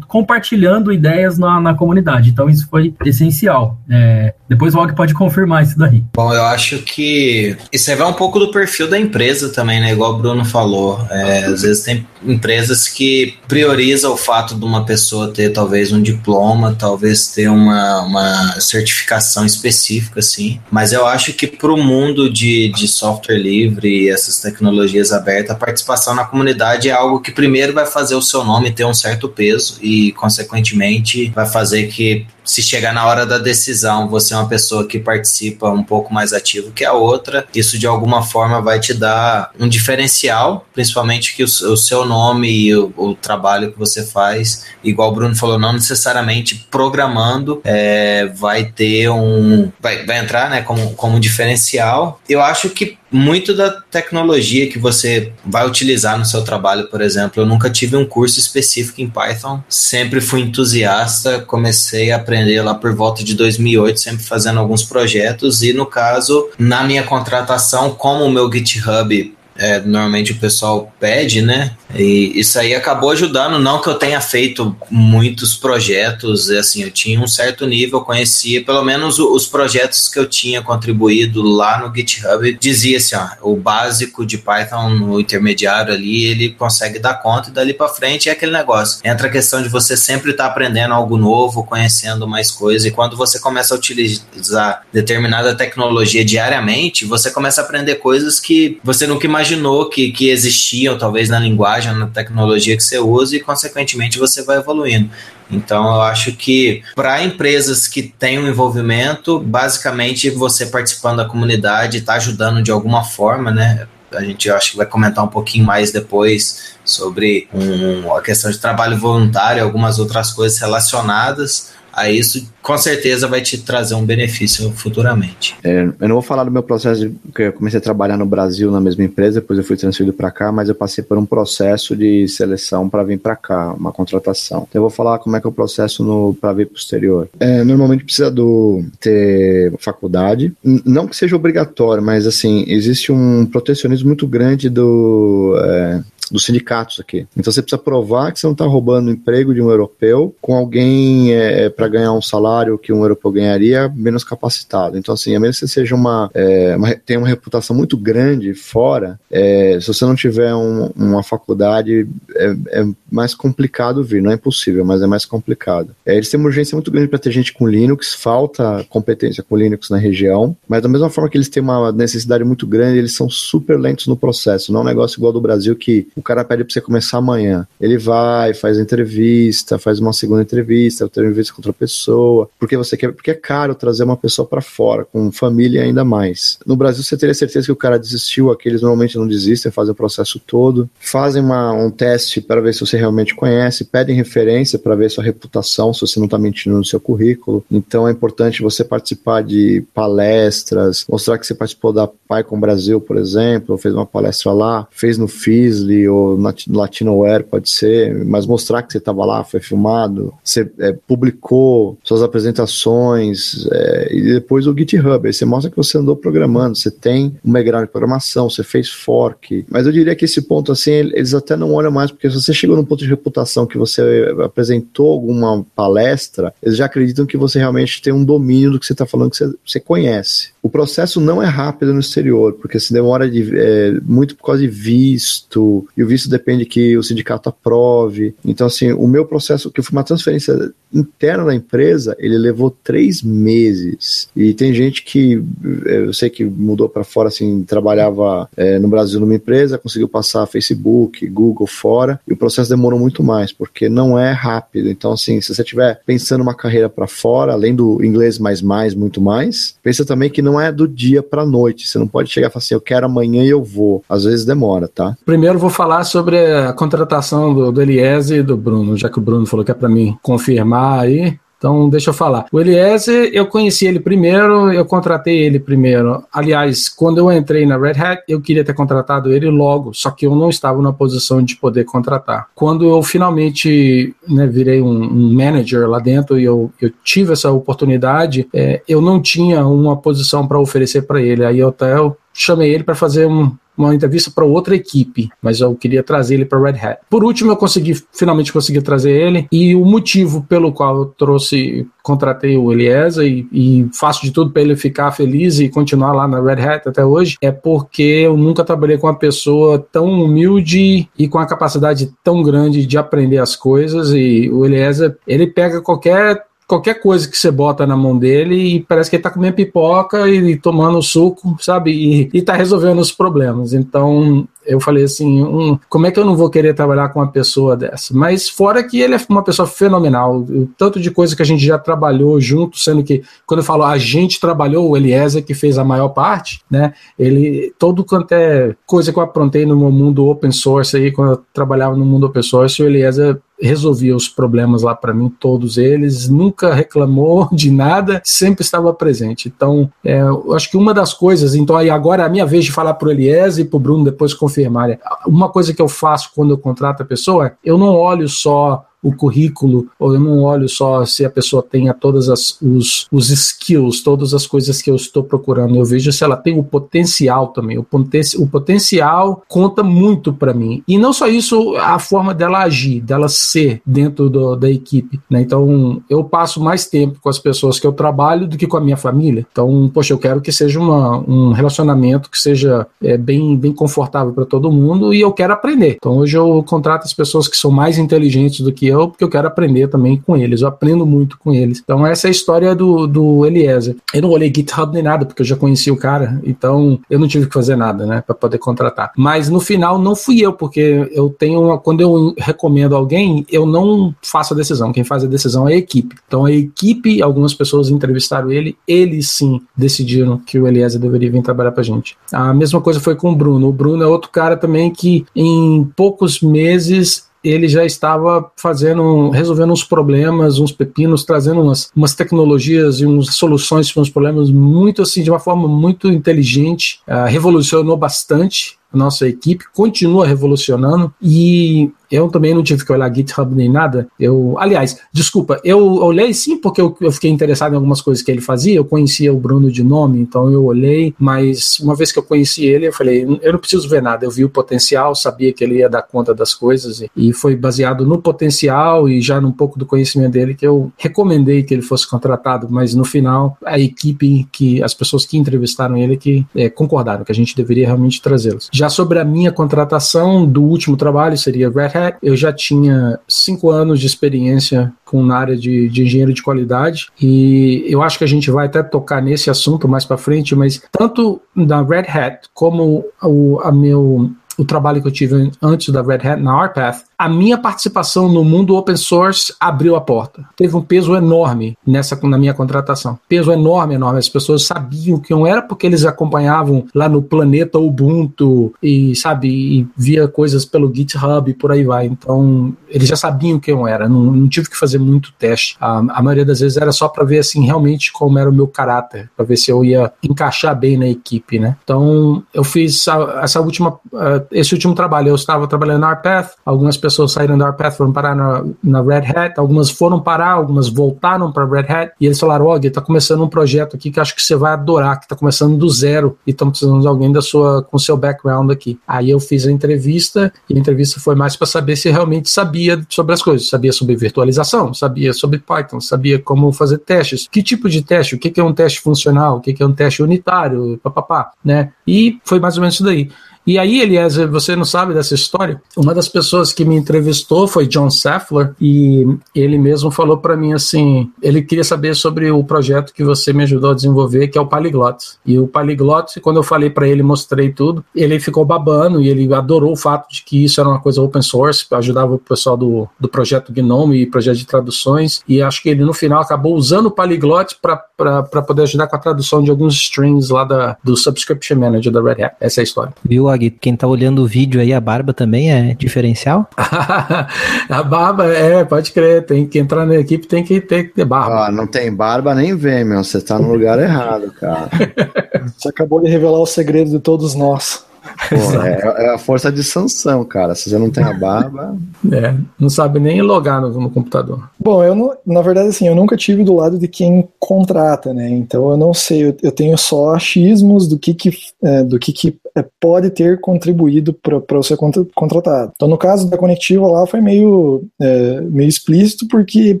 [0.08, 2.30] compartilhando ideias na, na, comunidade.
[2.30, 3.78] Então isso foi essencial.
[3.90, 6.02] É, depois o Og pode confirmar isso daí.
[6.14, 9.92] Bom, eu acho que isso vai um pouco do perfil da empresa também, né?
[9.92, 11.04] Igual o Bruno falou.
[11.10, 16.00] É, às vezes tem empresas que priorizam o fato de uma pessoa ter talvez um
[16.00, 20.60] diploma, talvez ter uma, uma certificação específica assim.
[20.70, 25.50] Mas eu acho que para o mundo de, de software livre e essas tecnologias abertas,
[25.50, 28.94] a participação na comunidade é algo que primeiro vai fazer o seu nome ter um
[28.94, 34.36] certo peso e, consequentemente, vai fazer que se chegar na hora da decisão, você é
[34.36, 38.60] uma pessoa que participa um pouco mais ativo que a outra, isso de alguma forma
[38.60, 43.72] vai te dar um diferencial, principalmente que o, o seu nome e o, o, trabalho
[43.72, 49.70] que você faz, igual o Bruno falou, não necessariamente programando, é, vai ter um.
[49.80, 52.20] Vai, vai entrar né, como, como diferencial.
[52.28, 57.42] Eu acho que muito da tecnologia que você vai utilizar no seu trabalho, por exemplo.
[57.42, 62.74] Eu nunca tive um curso específico em Python, sempre fui entusiasta, comecei a aprender lá
[62.74, 68.24] por volta de 2008, sempre fazendo alguns projetos e no caso, na minha contratação, como
[68.24, 71.76] o meu GitHub é, normalmente o pessoal pede, né?
[71.94, 77.20] E isso aí acabou ajudando, não que eu tenha feito muitos projetos, assim, eu tinha
[77.20, 82.58] um certo nível, conhecia pelo menos os projetos que eu tinha contribuído lá no GitHub,
[82.58, 87.52] dizia assim, ó, o básico de Python no intermediário ali, ele consegue dar conta e
[87.52, 88.98] dali para frente é aquele negócio.
[89.04, 92.90] Entra a questão de você sempre estar tá aprendendo algo novo, conhecendo mais coisas, e
[92.90, 99.06] quando você começa a utilizar determinada tecnologia diariamente, você começa a aprender coisas que você
[99.06, 99.51] nunca imaginou
[99.88, 104.58] que, que existiam, talvez na linguagem na tecnologia que você usa e, consequentemente, você vai
[104.58, 105.10] evoluindo.
[105.50, 111.98] Então, eu acho que para empresas que têm um envolvimento, basicamente você participando da comunidade
[111.98, 113.86] está ajudando de alguma forma, né?
[114.12, 118.58] A gente acho que vai comentar um pouquinho mais depois sobre um, a questão de
[118.58, 124.70] trabalho voluntário algumas outras coisas relacionadas a isso com certeza vai te trazer um benefício
[124.72, 125.56] futuramente.
[125.64, 128.24] É, eu não vou falar do meu processo, de, porque eu comecei a trabalhar no
[128.24, 131.26] Brasil na mesma empresa, depois eu fui transferido para cá, mas eu passei por um
[131.26, 134.66] processo de seleção para vir para cá, uma contratação.
[134.68, 137.28] Então eu vou falar como é que é o processo para vir posterior.
[137.40, 144.06] É, normalmente precisa do, ter faculdade, não que seja obrigatório, mas assim, existe um protecionismo
[144.06, 145.56] muito grande do.
[145.64, 146.02] É,
[146.32, 147.26] dos sindicatos aqui.
[147.36, 150.56] Então você precisa provar que você não está roubando o emprego de um europeu com
[150.56, 154.96] alguém é, para ganhar um salário que um europeu ganharia menos capacitado.
[154.96, 158.54] Então, assim, a menos que você seja uma, é, uma tenha uma reputação muito grande
[158.54, 164.22] fora, é, se você não tiver um, uma faculdade, é, é, mais complicado vir.
[164.22, 165.94] Não é impossível, mas é mais complicado.
[166.06, 169.56] É, eles têm uma urgência muito grande para ter gente com Linux, falta competência com
[169.56, 173.14] Linux na região, mas da mesma forma que eles têm uma necessidade muito grande, eles
[173.14, 174.72] são super lentos no processo.
[174.72, 177.66] Não é um negócio igual do Brasil que o cara pede para você começar amanhã.
[177.80, 182.96] Ele vai, faz entrevista, faz uma segunda entrevista, outra entrevista com outra pessoa, porque você
[182.96, 186.58] quer, porque é caro trazer uma pessoa para fora, com família ainda mais.
[186.64, 189.96] No Brasil você teria certeza que o cara desistiu, aqueles normalmente não desistem, fazem o
[189.96, 194.94] processo todo, fazem uma, um teste para ver se você realmente conhece, pedem referência para
[194.94, 197.64] ver sua reputação, se você não está mentindo no seu currículo.
[197.70, 203.00] Então é importante você participar de palestras, mostrar que você participou da Pai com Brasil,
[203.00, 208.46] por exemplo, fez uma palestra lá, fez no Fizzly ou no Latinoware, pode ser, mas
[208.46, 214.66] mostrar que você estava lá, foi filmado, você é, publicou suas apresentações é, e depois
[214.66, 215.26] o GitHub.
[215.26, 218.88] Aí você mostra que você andou programando, você tem um background de programação, você fez
[218.88, 219.64] fork.
[219.68, 222.52] Mas eu diria que esse ponto, assim, eles até não olham mais, porque se você
[222.52, 227.58] chegou num ponto de reputação que você apresentou alguma palestra, eles já acreditam que você
[227.58, 230.50] realmente tem um domínio do que você está falando, que você, você conhece.
[230.62, 234.62] O processo não é rápido no exterior, porque se demora de, é, muito por causa
[234.62, 238.34] de visto, e o visto depende que o sindicato aprove.
[238.44, 243.22] Então, assim, o meu processo, que foi uma transferência interna da empresa, ele levou três
[243.22, 244.28] meses.
[244.36, 245.42] E tem gente que,
[245.86, 250.08] é, eu sei que mudou para fora, assim, trabalhava é, no Brasil numa empresa, conseguiu
[250.08, 254.90] passar Facebook, Google fora, e o processo demorou muito mais, porque não é rápido.
[254.90, 258.94] Então, assim, se você estiver pensando uma carreira para fora, além do inglês mais mais,
[258.94, 261.88] muito mais, pensa também que não é do dia para noite.
[261.88, 264.04] Você não pode chegar e falar assim, eu quero amanhã e eu vou.
[264.08, 265.16] Às vezes demora, tá?
[265.24, 269.22] Primeiro vou falar sobre a contratação do, do Eliese e do Bruno, já que o
[269.22, 271.38] Bruno falou que é para mim confirmar aí.
[271.62, 272.46] Então, deixa eu falar.
[272.50, 276.24] O Eliezer, eu conheci ele primeiro, eu contratei ele primeiro.
[276.32, 280.26] Aliás, quando eu entrei na Red Hat, eu queria ter contratado ele logo, só que
[280.26, 282.48] eu não estava na posição de poder contratar.
[282.52, 287.52] Quando eu finalmente né, virei um, um, manager lá dentro e eu, eu tive essa
[287.52, 291.44] oportunidade, é, eu não tinha uma posição para oferecer para ele.
[291.44, 295.60] Aí eu até eu chamei ele para fazer um, uma entrevista para outra equipe, mas
[295.60, 296.98] eu queria trazer ele para Red Hat.
[297.08, 301.86] Por último, eu consegui finalmente consegui trazer ele e o motivo pelo qual eu trouxe,
[302.02, 306.28] contratei o Eliezer e, e faço de tudo para ele ficar feliz e continuar lá
[306.28, 311.08] na Red Hat até hoje é porque eu nunca trabalhei com uma pessoa tão humilde
[311.18, 315.80] e com a capacidade tão grande de aprender as coisas e o Eliezer ele pega
[315.80, 319.56] qualquer qualquer coisa que você bota na mão dele e parece que ele tá comendo
[319.56, 321.90] pipoca e, e tomando suco, sabe?
[321.90, 323.74] E, e tá resolvendo os problemas.
[323.74, 327.30] Então, eu falei assim, um, como é que eu não vou querer trabalhar com uma
[327.30, 328.14] pessoa dessa?
[328.14, 330.46] Mas fora que ele é uma pessoa fenomenal,
[330.76, 333.98] tanto de coisa que a gente já trabalhou junto, sendo que quando eu falo a
[333.98, 336.92] gente trabalhou, o Eliezer que fez a maior parte, né?
[337.18, 341.40] Ele todo quanto é coisa que eu aprontei no mundo open source aí, quando eu
[341.52, 346.28] trabalhava no mundo open source, o Eliezer resolvia os problemas lá para mim, todos eles,
[346.28, 349.50] nunca reclamou de nada, sempre estava presente.
[349.54, 352.64] Então, é, eu acho que uma das coisas, então aí agora é a minha vez
[352.64, 354.98] de falar para o Eliezer e para o Bruno depois confirmarem.
[355.26, 359.12] Uma coisa que eu faço quando eu contrato a pessoa, eu não olho só o
[359.14, 364.00] currículo, ou eu não olho só se a pessoa tenha todas as, os, os skills,
[364.02, 365.76] todas as coisas que eu estou procurando.
[365.76, 367.78] Eu vejo se ela tem o potencial também.
[367.78, 370.82] O, poten o potencial conta muito para mim.
[370.86, 375.20] E não só isso, a forma dela agir, dela ser dentro do, da equipe.
[375.28, 375.40] Né?
[375.40, 378.80] Então, eu passo mais tempo com as pessoas que eu trabalho do que com a
[378.80, 379.46] minha família.
[379.50, 384.32] Então, poxa, eu quero que seja uma, um relacionamento que seja é, bem, bem confortável
[384.32, 385.96] para todo mundo e eu quero aprender.
[385.96, 389.28] Então, hoje eu contrato as pessoas que são mais inteligentes do que eu, porque eu
[389.28, 390.60] quero aprender também com eles.
[390.60, 391.80] Eu aprendo muito com eles.
[391.82, 393.96] Então, essa é a história do, do Eliezer.
[394.14, 397.28] Eu não olhei GitHub nem nada, porque eu já conheci o cara, então eu não
[397.28, 399.12] tive que fazer nada, né, para poder contratar.
[399.16, 401.78] Mas no final, não fui eu, porque eu tenho uma.
[401.78, 404.92] Quando eu recomendo alguém, eu não faço a decisão.
[404.92, 406.16] Quem faz a decisão é a equipe.
[406.26, 411.42] Então, a equipe, algumas pessoas entrevistaram ele, eles sim decidiram que o Eliezer deveria vir
[411.42, 412.16] trabalhar pra gente.
[412.32, 413.68] A mesma coisa foi com o Bruno.
[413.68, 419.72] O Bruno é outro cara também que em poucos meses ele já estava fazendo, resolvendo
[419.72, 425.02] uns problemas, uns pepinos, trazendo umas, umas tecnologias e umas soluções para uns problemas muito
[425.02, 431.12] assim, de uma forma muito inteligente, uh, revolucionou bastante a nossa equipe, continua revolucionando.
[431.20, 434.06] E eu também não tive que olhar GitHub nem nada.
[434.20, 438.30] Eu, aliás, desculpa, eu olhei sim porque eu, eu fiquei interessado em algumas coisas que
[438.30, 438.76] ele fazia.
[438.76, 442.66] Eu conhecia o Bruno de nome, então eu olhei, mas uma vez que eu conheci
[442.66, 444.26] ele, eu falei, eu não preciso ver nada.
[444.26, 448.06] Eu vi o potencial, sabia que ele ia dar conta das coisas e, foi baseado
[448.06, 452.08] no potencial e já num pouco do conhecimento dele que eu recomendei que ele fosse
[452.08, 457.24] contratado, mas no final a equipe que as pessoas que entrevistaram ele que é, concordaram
[457.24, 458.68] que a gente deveria realmente trazê-los.
[458.70, 463.70] Já sobre a minha contratação do último trabalho seria Red Hat, eu já tinha cinco
[463.70, 468.24] anos de experiência com na área de, de engenheiro de qualidade e eu acho que
[468.24, 472.48] a gente vai até tocar nesse assunto mais para frente, mas tanto da Red Hat
[472.54, 477.04] como o a meu o trabalho que eu tive antes da Red Hat na RPath,
[477.18, 480.44] a minha participação no mundo open source abriu a porta.
[480.56, 483.18] Teve um peso enorme nessa na minha contratação.
[483.28, 484.18] Peso enorme, enorme.
[484.18, 489.48] As pessoas sabiam que não era porque eles acompanhavam lá no planeta Ubuntu e, sabe,
[489.48, 492.06] e via coisas pelo GitHub e por aí vai.
[492.06, 494.08] Então, eles já sabiam quem eu era.
[494.08, 495.76] Não, não tive que fazer muito teste.
[495.80, 498.66] A, a maioria das vezes era só para ver assim realmente como era o meu
[498.66, 501.76] caráter, para ver se eu ia encaixar bem na equipe, né?
[501.84, 505.28] Então, eu fiz a, essa última uh, esse último trabalho.
[505.28, 509.26] Eu estava trabalhando na RPath, algumas pessoas saíram da Arpath foram parar na, na Red
[509.34, 513.00] Hat, algumas foram parar, algumas voltaram para Red Hat, e eles falaram: Ó, oh, tá
[513.00, 516.36] começando um projeto aqui que acho que você vai adorar, que tá começando do zero
[516.46, 518.98] e estão precisando de alguém da sua, com seu background aqui.
[519.06, 523.00] Aí eu fiz a entrevista, e a entrevista foi mais para saber se realmente sabia
[523.08, 527.88] sobre as coisas, sabia sobre virtualização, sabia sobre Python, sabia como fazer testes, que tipo
[527.88, 531.52] de teste, o que, é um teste funcional, o que é um teste unitário, papapá,
[531.64, 531.92] né?
[532.06, 533.30] E foi mais ou menos isso daí.
[533.66, 535.80] E aí, Eliezer, você não sabe dessa história?
[535.96, 540.72] Uma das pessoas que me entrevistou foi John Saffler e ele mesmo falou para mim
[540.72, 544.60] assim, ele queria saber sobre o projeto que você me ajudou a desenvolver, que é
[544.60, 545.36] o Polyglot.
[545.46, 549.52] E o Polyglot, quando eu falei para ele, mostrei tudo, ele ficou babando e ele
[549.54, 553.08] adorou o fato de que isso era uma coisa open source, ajudava o pessoal do,
[553.18, 557.06] do projeto Gnome e projeto de traduções, e acho que ele no final acabou usando
[557.06, 561.78] o Polyglot para poder ajudar com a tradução de alguns strings lá da, do Subscription
[561.78, 562.56] Manager da Red Hat.
[562.60, 563.14] Essa é a história.
[563.24, 566.68] Viu, quem tá olhando o vídeo aí, a barba também é diferencial?
[566.76, 569.44] a barba, é, pode crer.
[569.44, 571.66] Tem que entrar na equipe, tem que ter, ter barba.
[571.66, 573.22] Ah, não tem barba, nem vem, meu.
[573.22, 574.88] Você tá no lugar errado, cara.
[575.76, 578.04] Você acabou de revelar o segredo de todos nós.
[578.48, 580.74] Pô, é, é, a força de sanção, cara.
[580.74, 581.96] Se você não tem a barba.
[582.30, 584.68] É, não sabe nem logar no, no, computador.
[584.78, 588.48] Bom, eu não, na verdade, assim, eu nunca tive do lado de quem contrata, né?
[588.48, 591.50] Então eu não sei, eu, eu tenho só achismos do que, que,
[591.82, 594.96] é, do que, que é, pode ter contribuído para você
[595.34, 595.92] contratado.
[595.94, 600.00] Então, no caso da conectiva lá, foi meio, é, meio explícito, porque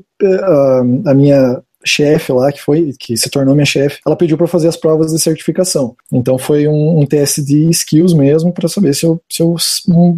[0.20, 4.36] é, a, a minha chefe lá, que foi, que se tornou minha chefe, ela pediu
[4.36, 5.94] para fazer as provas de certificação.
[6.12, 9.56] Então foi um, um teste de skills mesmo para saber se eu, se eu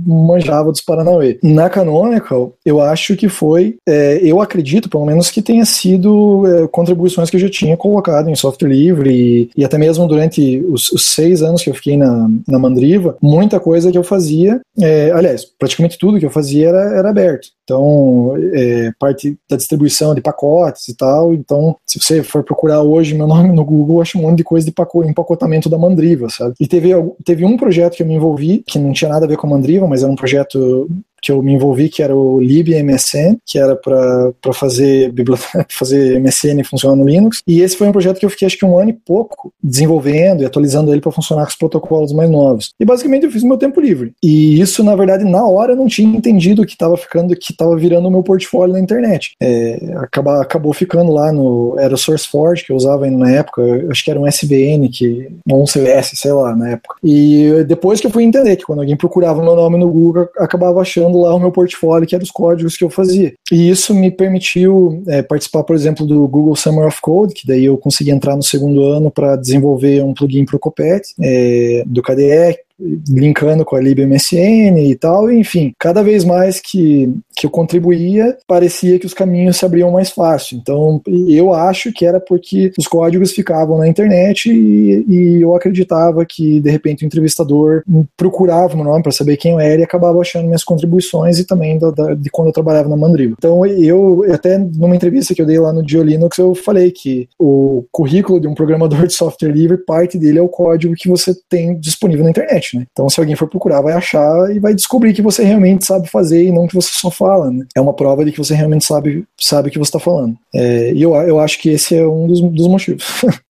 [0.07, 1.39] manjava dos Paranauê.
[1.43, 6.69] Na Canonical, eu acho que foi, é, eu acredito, pelo menos, que tenha sido é,
[6.69, 10.91] contribuições que eu já tinha colocado em software livre e, e até mesmo durante os,
[10.93, 15.11] os, seis anos que eu fiquei na, na Mandriva, muita coisa que eu fazia, é,
[15.13, 17.49] aliás, praticamente tudo que eu fazia era, era aberto.
[17.65, 21.33] Então, é, parte da distribuição de pacotes e tal.
[21.33, 21.54] Então,
[21.87, 24.73] se você for procurar hoje meu nome no Google, acha um monte de coisa de
[25.09, 26.55] empacotamento da Mandriva, sabe?
[26.61, 26.91] E teve,
[27.25, 29.51] teve um projeto que eu me envolvi, que não tinha nada a ver com a
[29.51, 30.89] Mandriva, mas era um projeto
[31.25, 35.11] que eu me envolvi, que era o libmsn, que era para fazer
[35.73, 37.41] fazer MSN funcionar no Linux.
[37.47, 40.43] E esse foi um projeto que eu fiquei acho que um ano e pouco desenvolvendo
[40.43, 42.75] e atualizando ele para funcionar com os protocolos mais novos.
[42.79, 44.13] E basicamente eu fiz meu tempo livre.
[44.23, 47.75] E isso, na verdade, na hora eu não tinha entendido que estava ficando, que estava
[47.75, 49.33] virando o meu portfólio na internet.
[49.43, 51.75] É, acaba, acabou ficando lá no.
[51.79, 55.63] Era o SourceForge que eu usava na época, acho que era um SVN, que, ou
[55.63, 56.97] um CS, sei lá, na época.
[57.03, 60.83] E depois que eu fui entender que quando alguém procurava meu nome no Google, acabava
[60.83, 63.35] achando lá o meu portfólio, que eram os códigos que eu fazia.
[63.51, 67.65] E isso me permitiu é, participar, por exemplo, do Google Summer of Code, que daí
[67.65, 72.03] eu consegui entrar no segundo ano para desenvolver um plugin para o Copet, é, do
[72.03, 78.37] KDE, linkando com a libmsn e tal, enfim, cada vez mais que, que eu contribuía,
[78.47, 80.59] parecia que os caminhos se abriam mais fácil.
[80.59, 86.25] Então, eu acho que era porque os códigos ficavam na internet e, e eu acreditava
[86.25, 87.83] que, de repente, o entrevistador
[88.17, 91.79] procurava meu nome para saber quem eu era e acabava achando minhas contribuições e também
[91.79, 93.35] da, da, de quando eu trabalhava na Mandriva.
[93.39, 97.85] Então, eu, até numa entrevista que eu dei lá no Linux eu falei que o
[97.93, 101.79] currículo de um programador de software livre, parte dele é o código que você tem
[101.79, 102.87] disponível na internet internet, né?
[102.91, 106.45] Então, se alguém for procurar, vai achar e vai descobrir que você realmente sabe fazer
[106.47, 107.67] e não que você só fala, né?
[107.77, 110.37] É uma prova de que você realmente sabe, sabe o que você está falando.
[110.55, 113.05] É, e eu, eu acho que esse é um dos, dos motivos.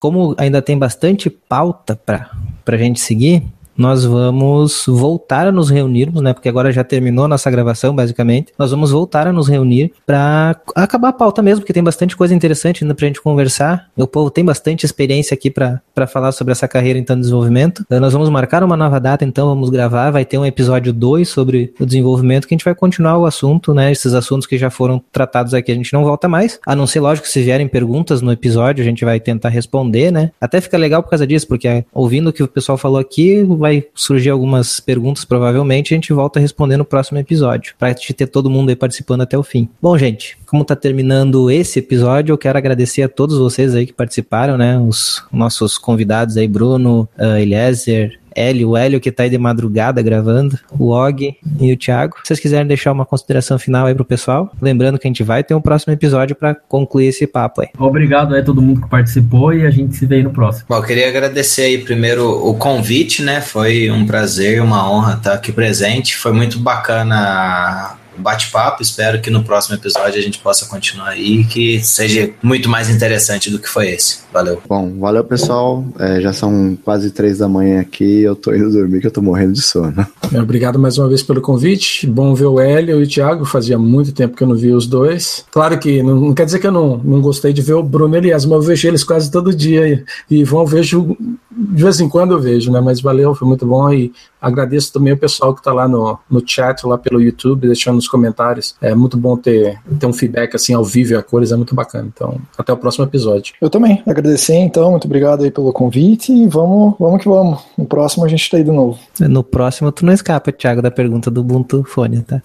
[0.00, 2.30] Como ainda tem bastante pauta para
[2.66, 3.42] a gente seguir,
[3.76, 6.32] nós vamos voltar a nos reunirmos, né?
[6.32, 8.52] Porque agora já terminou nossa gravação, basicamente.
[8.58, 12.34] Nós vamos voltar a nos reunir para acabar a pauta mesmo, porque tem bastante coisa
[12.34, 13.88] interessante ainda pra gente conversar.
[13.96, 17.82] O povo tem bastante experiência aqui para falar sobre essa carreira então de desenvolvimento.
[17.86, 20.10] Então, nós vamos marcar uma nova data, então vamos gravar.
[20.10, 23.74] Vai ter um episódio 2 sobre o desenvolvimento que a gente vai continuar o assunto,
[23.74, 23.90] né?
[23.90, 26.58] Esses assuntos que já foram tratados aqui, a gente não volta mais.
[26.66, 30.30] A não ser, lógico, se vierem perguntas no episódio, a gente vai tentar responder, né?
[30.40, 33.86] Até fica legal por causa disso, porque ouvindo o que o pessoal falou aqui, vai
[33.94, 38.26] surgir algumas perguntas, provavelmente, a gente volta a responder no próximo episódio, pra gente ter
[38.26, 39.70] todo mundo aí participando até o fim.
[39.80, 43.92] Bom, gente, como tá terminando esse episódio, eu quero agradecer a todos vocês aí que
[43.94, 44.78] participaram, né?
[44.78, 50.02] Os nossos convidados aí, Bruno, uh, Eliezer, Hélio, o Hélio que tá aí de madrugada
[50.02, 52.16] gravando, o Og e o Thiago.
[52.18, 55.42] Se vocês quiserem deixar uma consideração final aí pro pessoal, lembrando que a gente vai
[55.42, 57.68] ter um próximo episódio para concluir esse papo aí.
[57.78, 60.66] Obrigado a todo mundo que participou e a gente se vê aí no próximo.
[60.68, 63.40] Bom, eu queria agradecer aí primeiro o convite, né?
[63.40, 66.16] Foi um prazer, uma honra estar aqui presente.
[66.16, 68.82] Foi muito bacana bate-papo.
[68.82, 72.88] Espero que no próximo episódio a gente possa continuar aí e que seja muito mais
[72.88, 74.18] interessante do que foi esse.
[74.32, 74.60] Valeu.
[74.68, 75.84] Bom, valeu pessoal.
[75.98, 78.22] É, já são quase três da manhã aqui.
[78.22, 80.06] Eu tô indo dormir que eu tô morrendo de sono.
[80.32, 82.06] É, obrigado mais uma vez pelo convite.
[82.06, 83.44] Bom ver o Hélio e o Thiago.
[83.44, 85.44] Fazia muito tempo que eu não vi os dois.
[85.50, 88.16] Claro que não, não quer dizer que eu não, não gostei de ver o Bruno
[88.16, 90.04] Elias, mas eu vejo eles quase todo dia.
[90.30, 91.16] E, e vão vejo
[91.56, 92.80] de vez em quando eu vejo, né?
[92.80, 96.42] Mas valeu, foi muito bom e agradeço também o pessoal que está lá no, no
[96.44, 98.74] chat, lá pelo YouTube, deixando nos comentários.
[98.80, 101.74] É muito bom ter, ter um feedback assim ao vivo e a cores, é muito
[101.74, 102.08] bacana.
[102.14, 103.54] Então, até o próximo episódio.
[103.60, 104.02] Eu também.
[104.06, 107.62] Agradecer, então, muito obrigado aí pelo convite e vamos, vamos que vamos.
[107.76, 108.98] No próximo a gente tá aí de novo.
[109.20, 112.42] No próximo tu não escapa, Thiago, da pergunta do Ubuntu Fone, tá?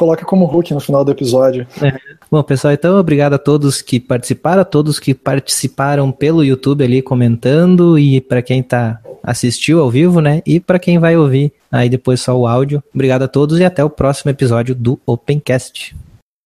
[0.00, 1.66] Coloca como Hulk no final do episódio.
[1.82, 1.92] É.
[2.30, 7.02] Bom, pessoal, então obrigado a todos que participaram, a todos que participaram pelo YouTube ali
[7.02, 10.40] comentando e para quem tá assistiu ao vivo, né?
[10.46, 12.82] E para quem vai ouvir aí depois só o áudio.
[12.94, 15.94] Obrigado a todos e até o próximo episódio do Opencast.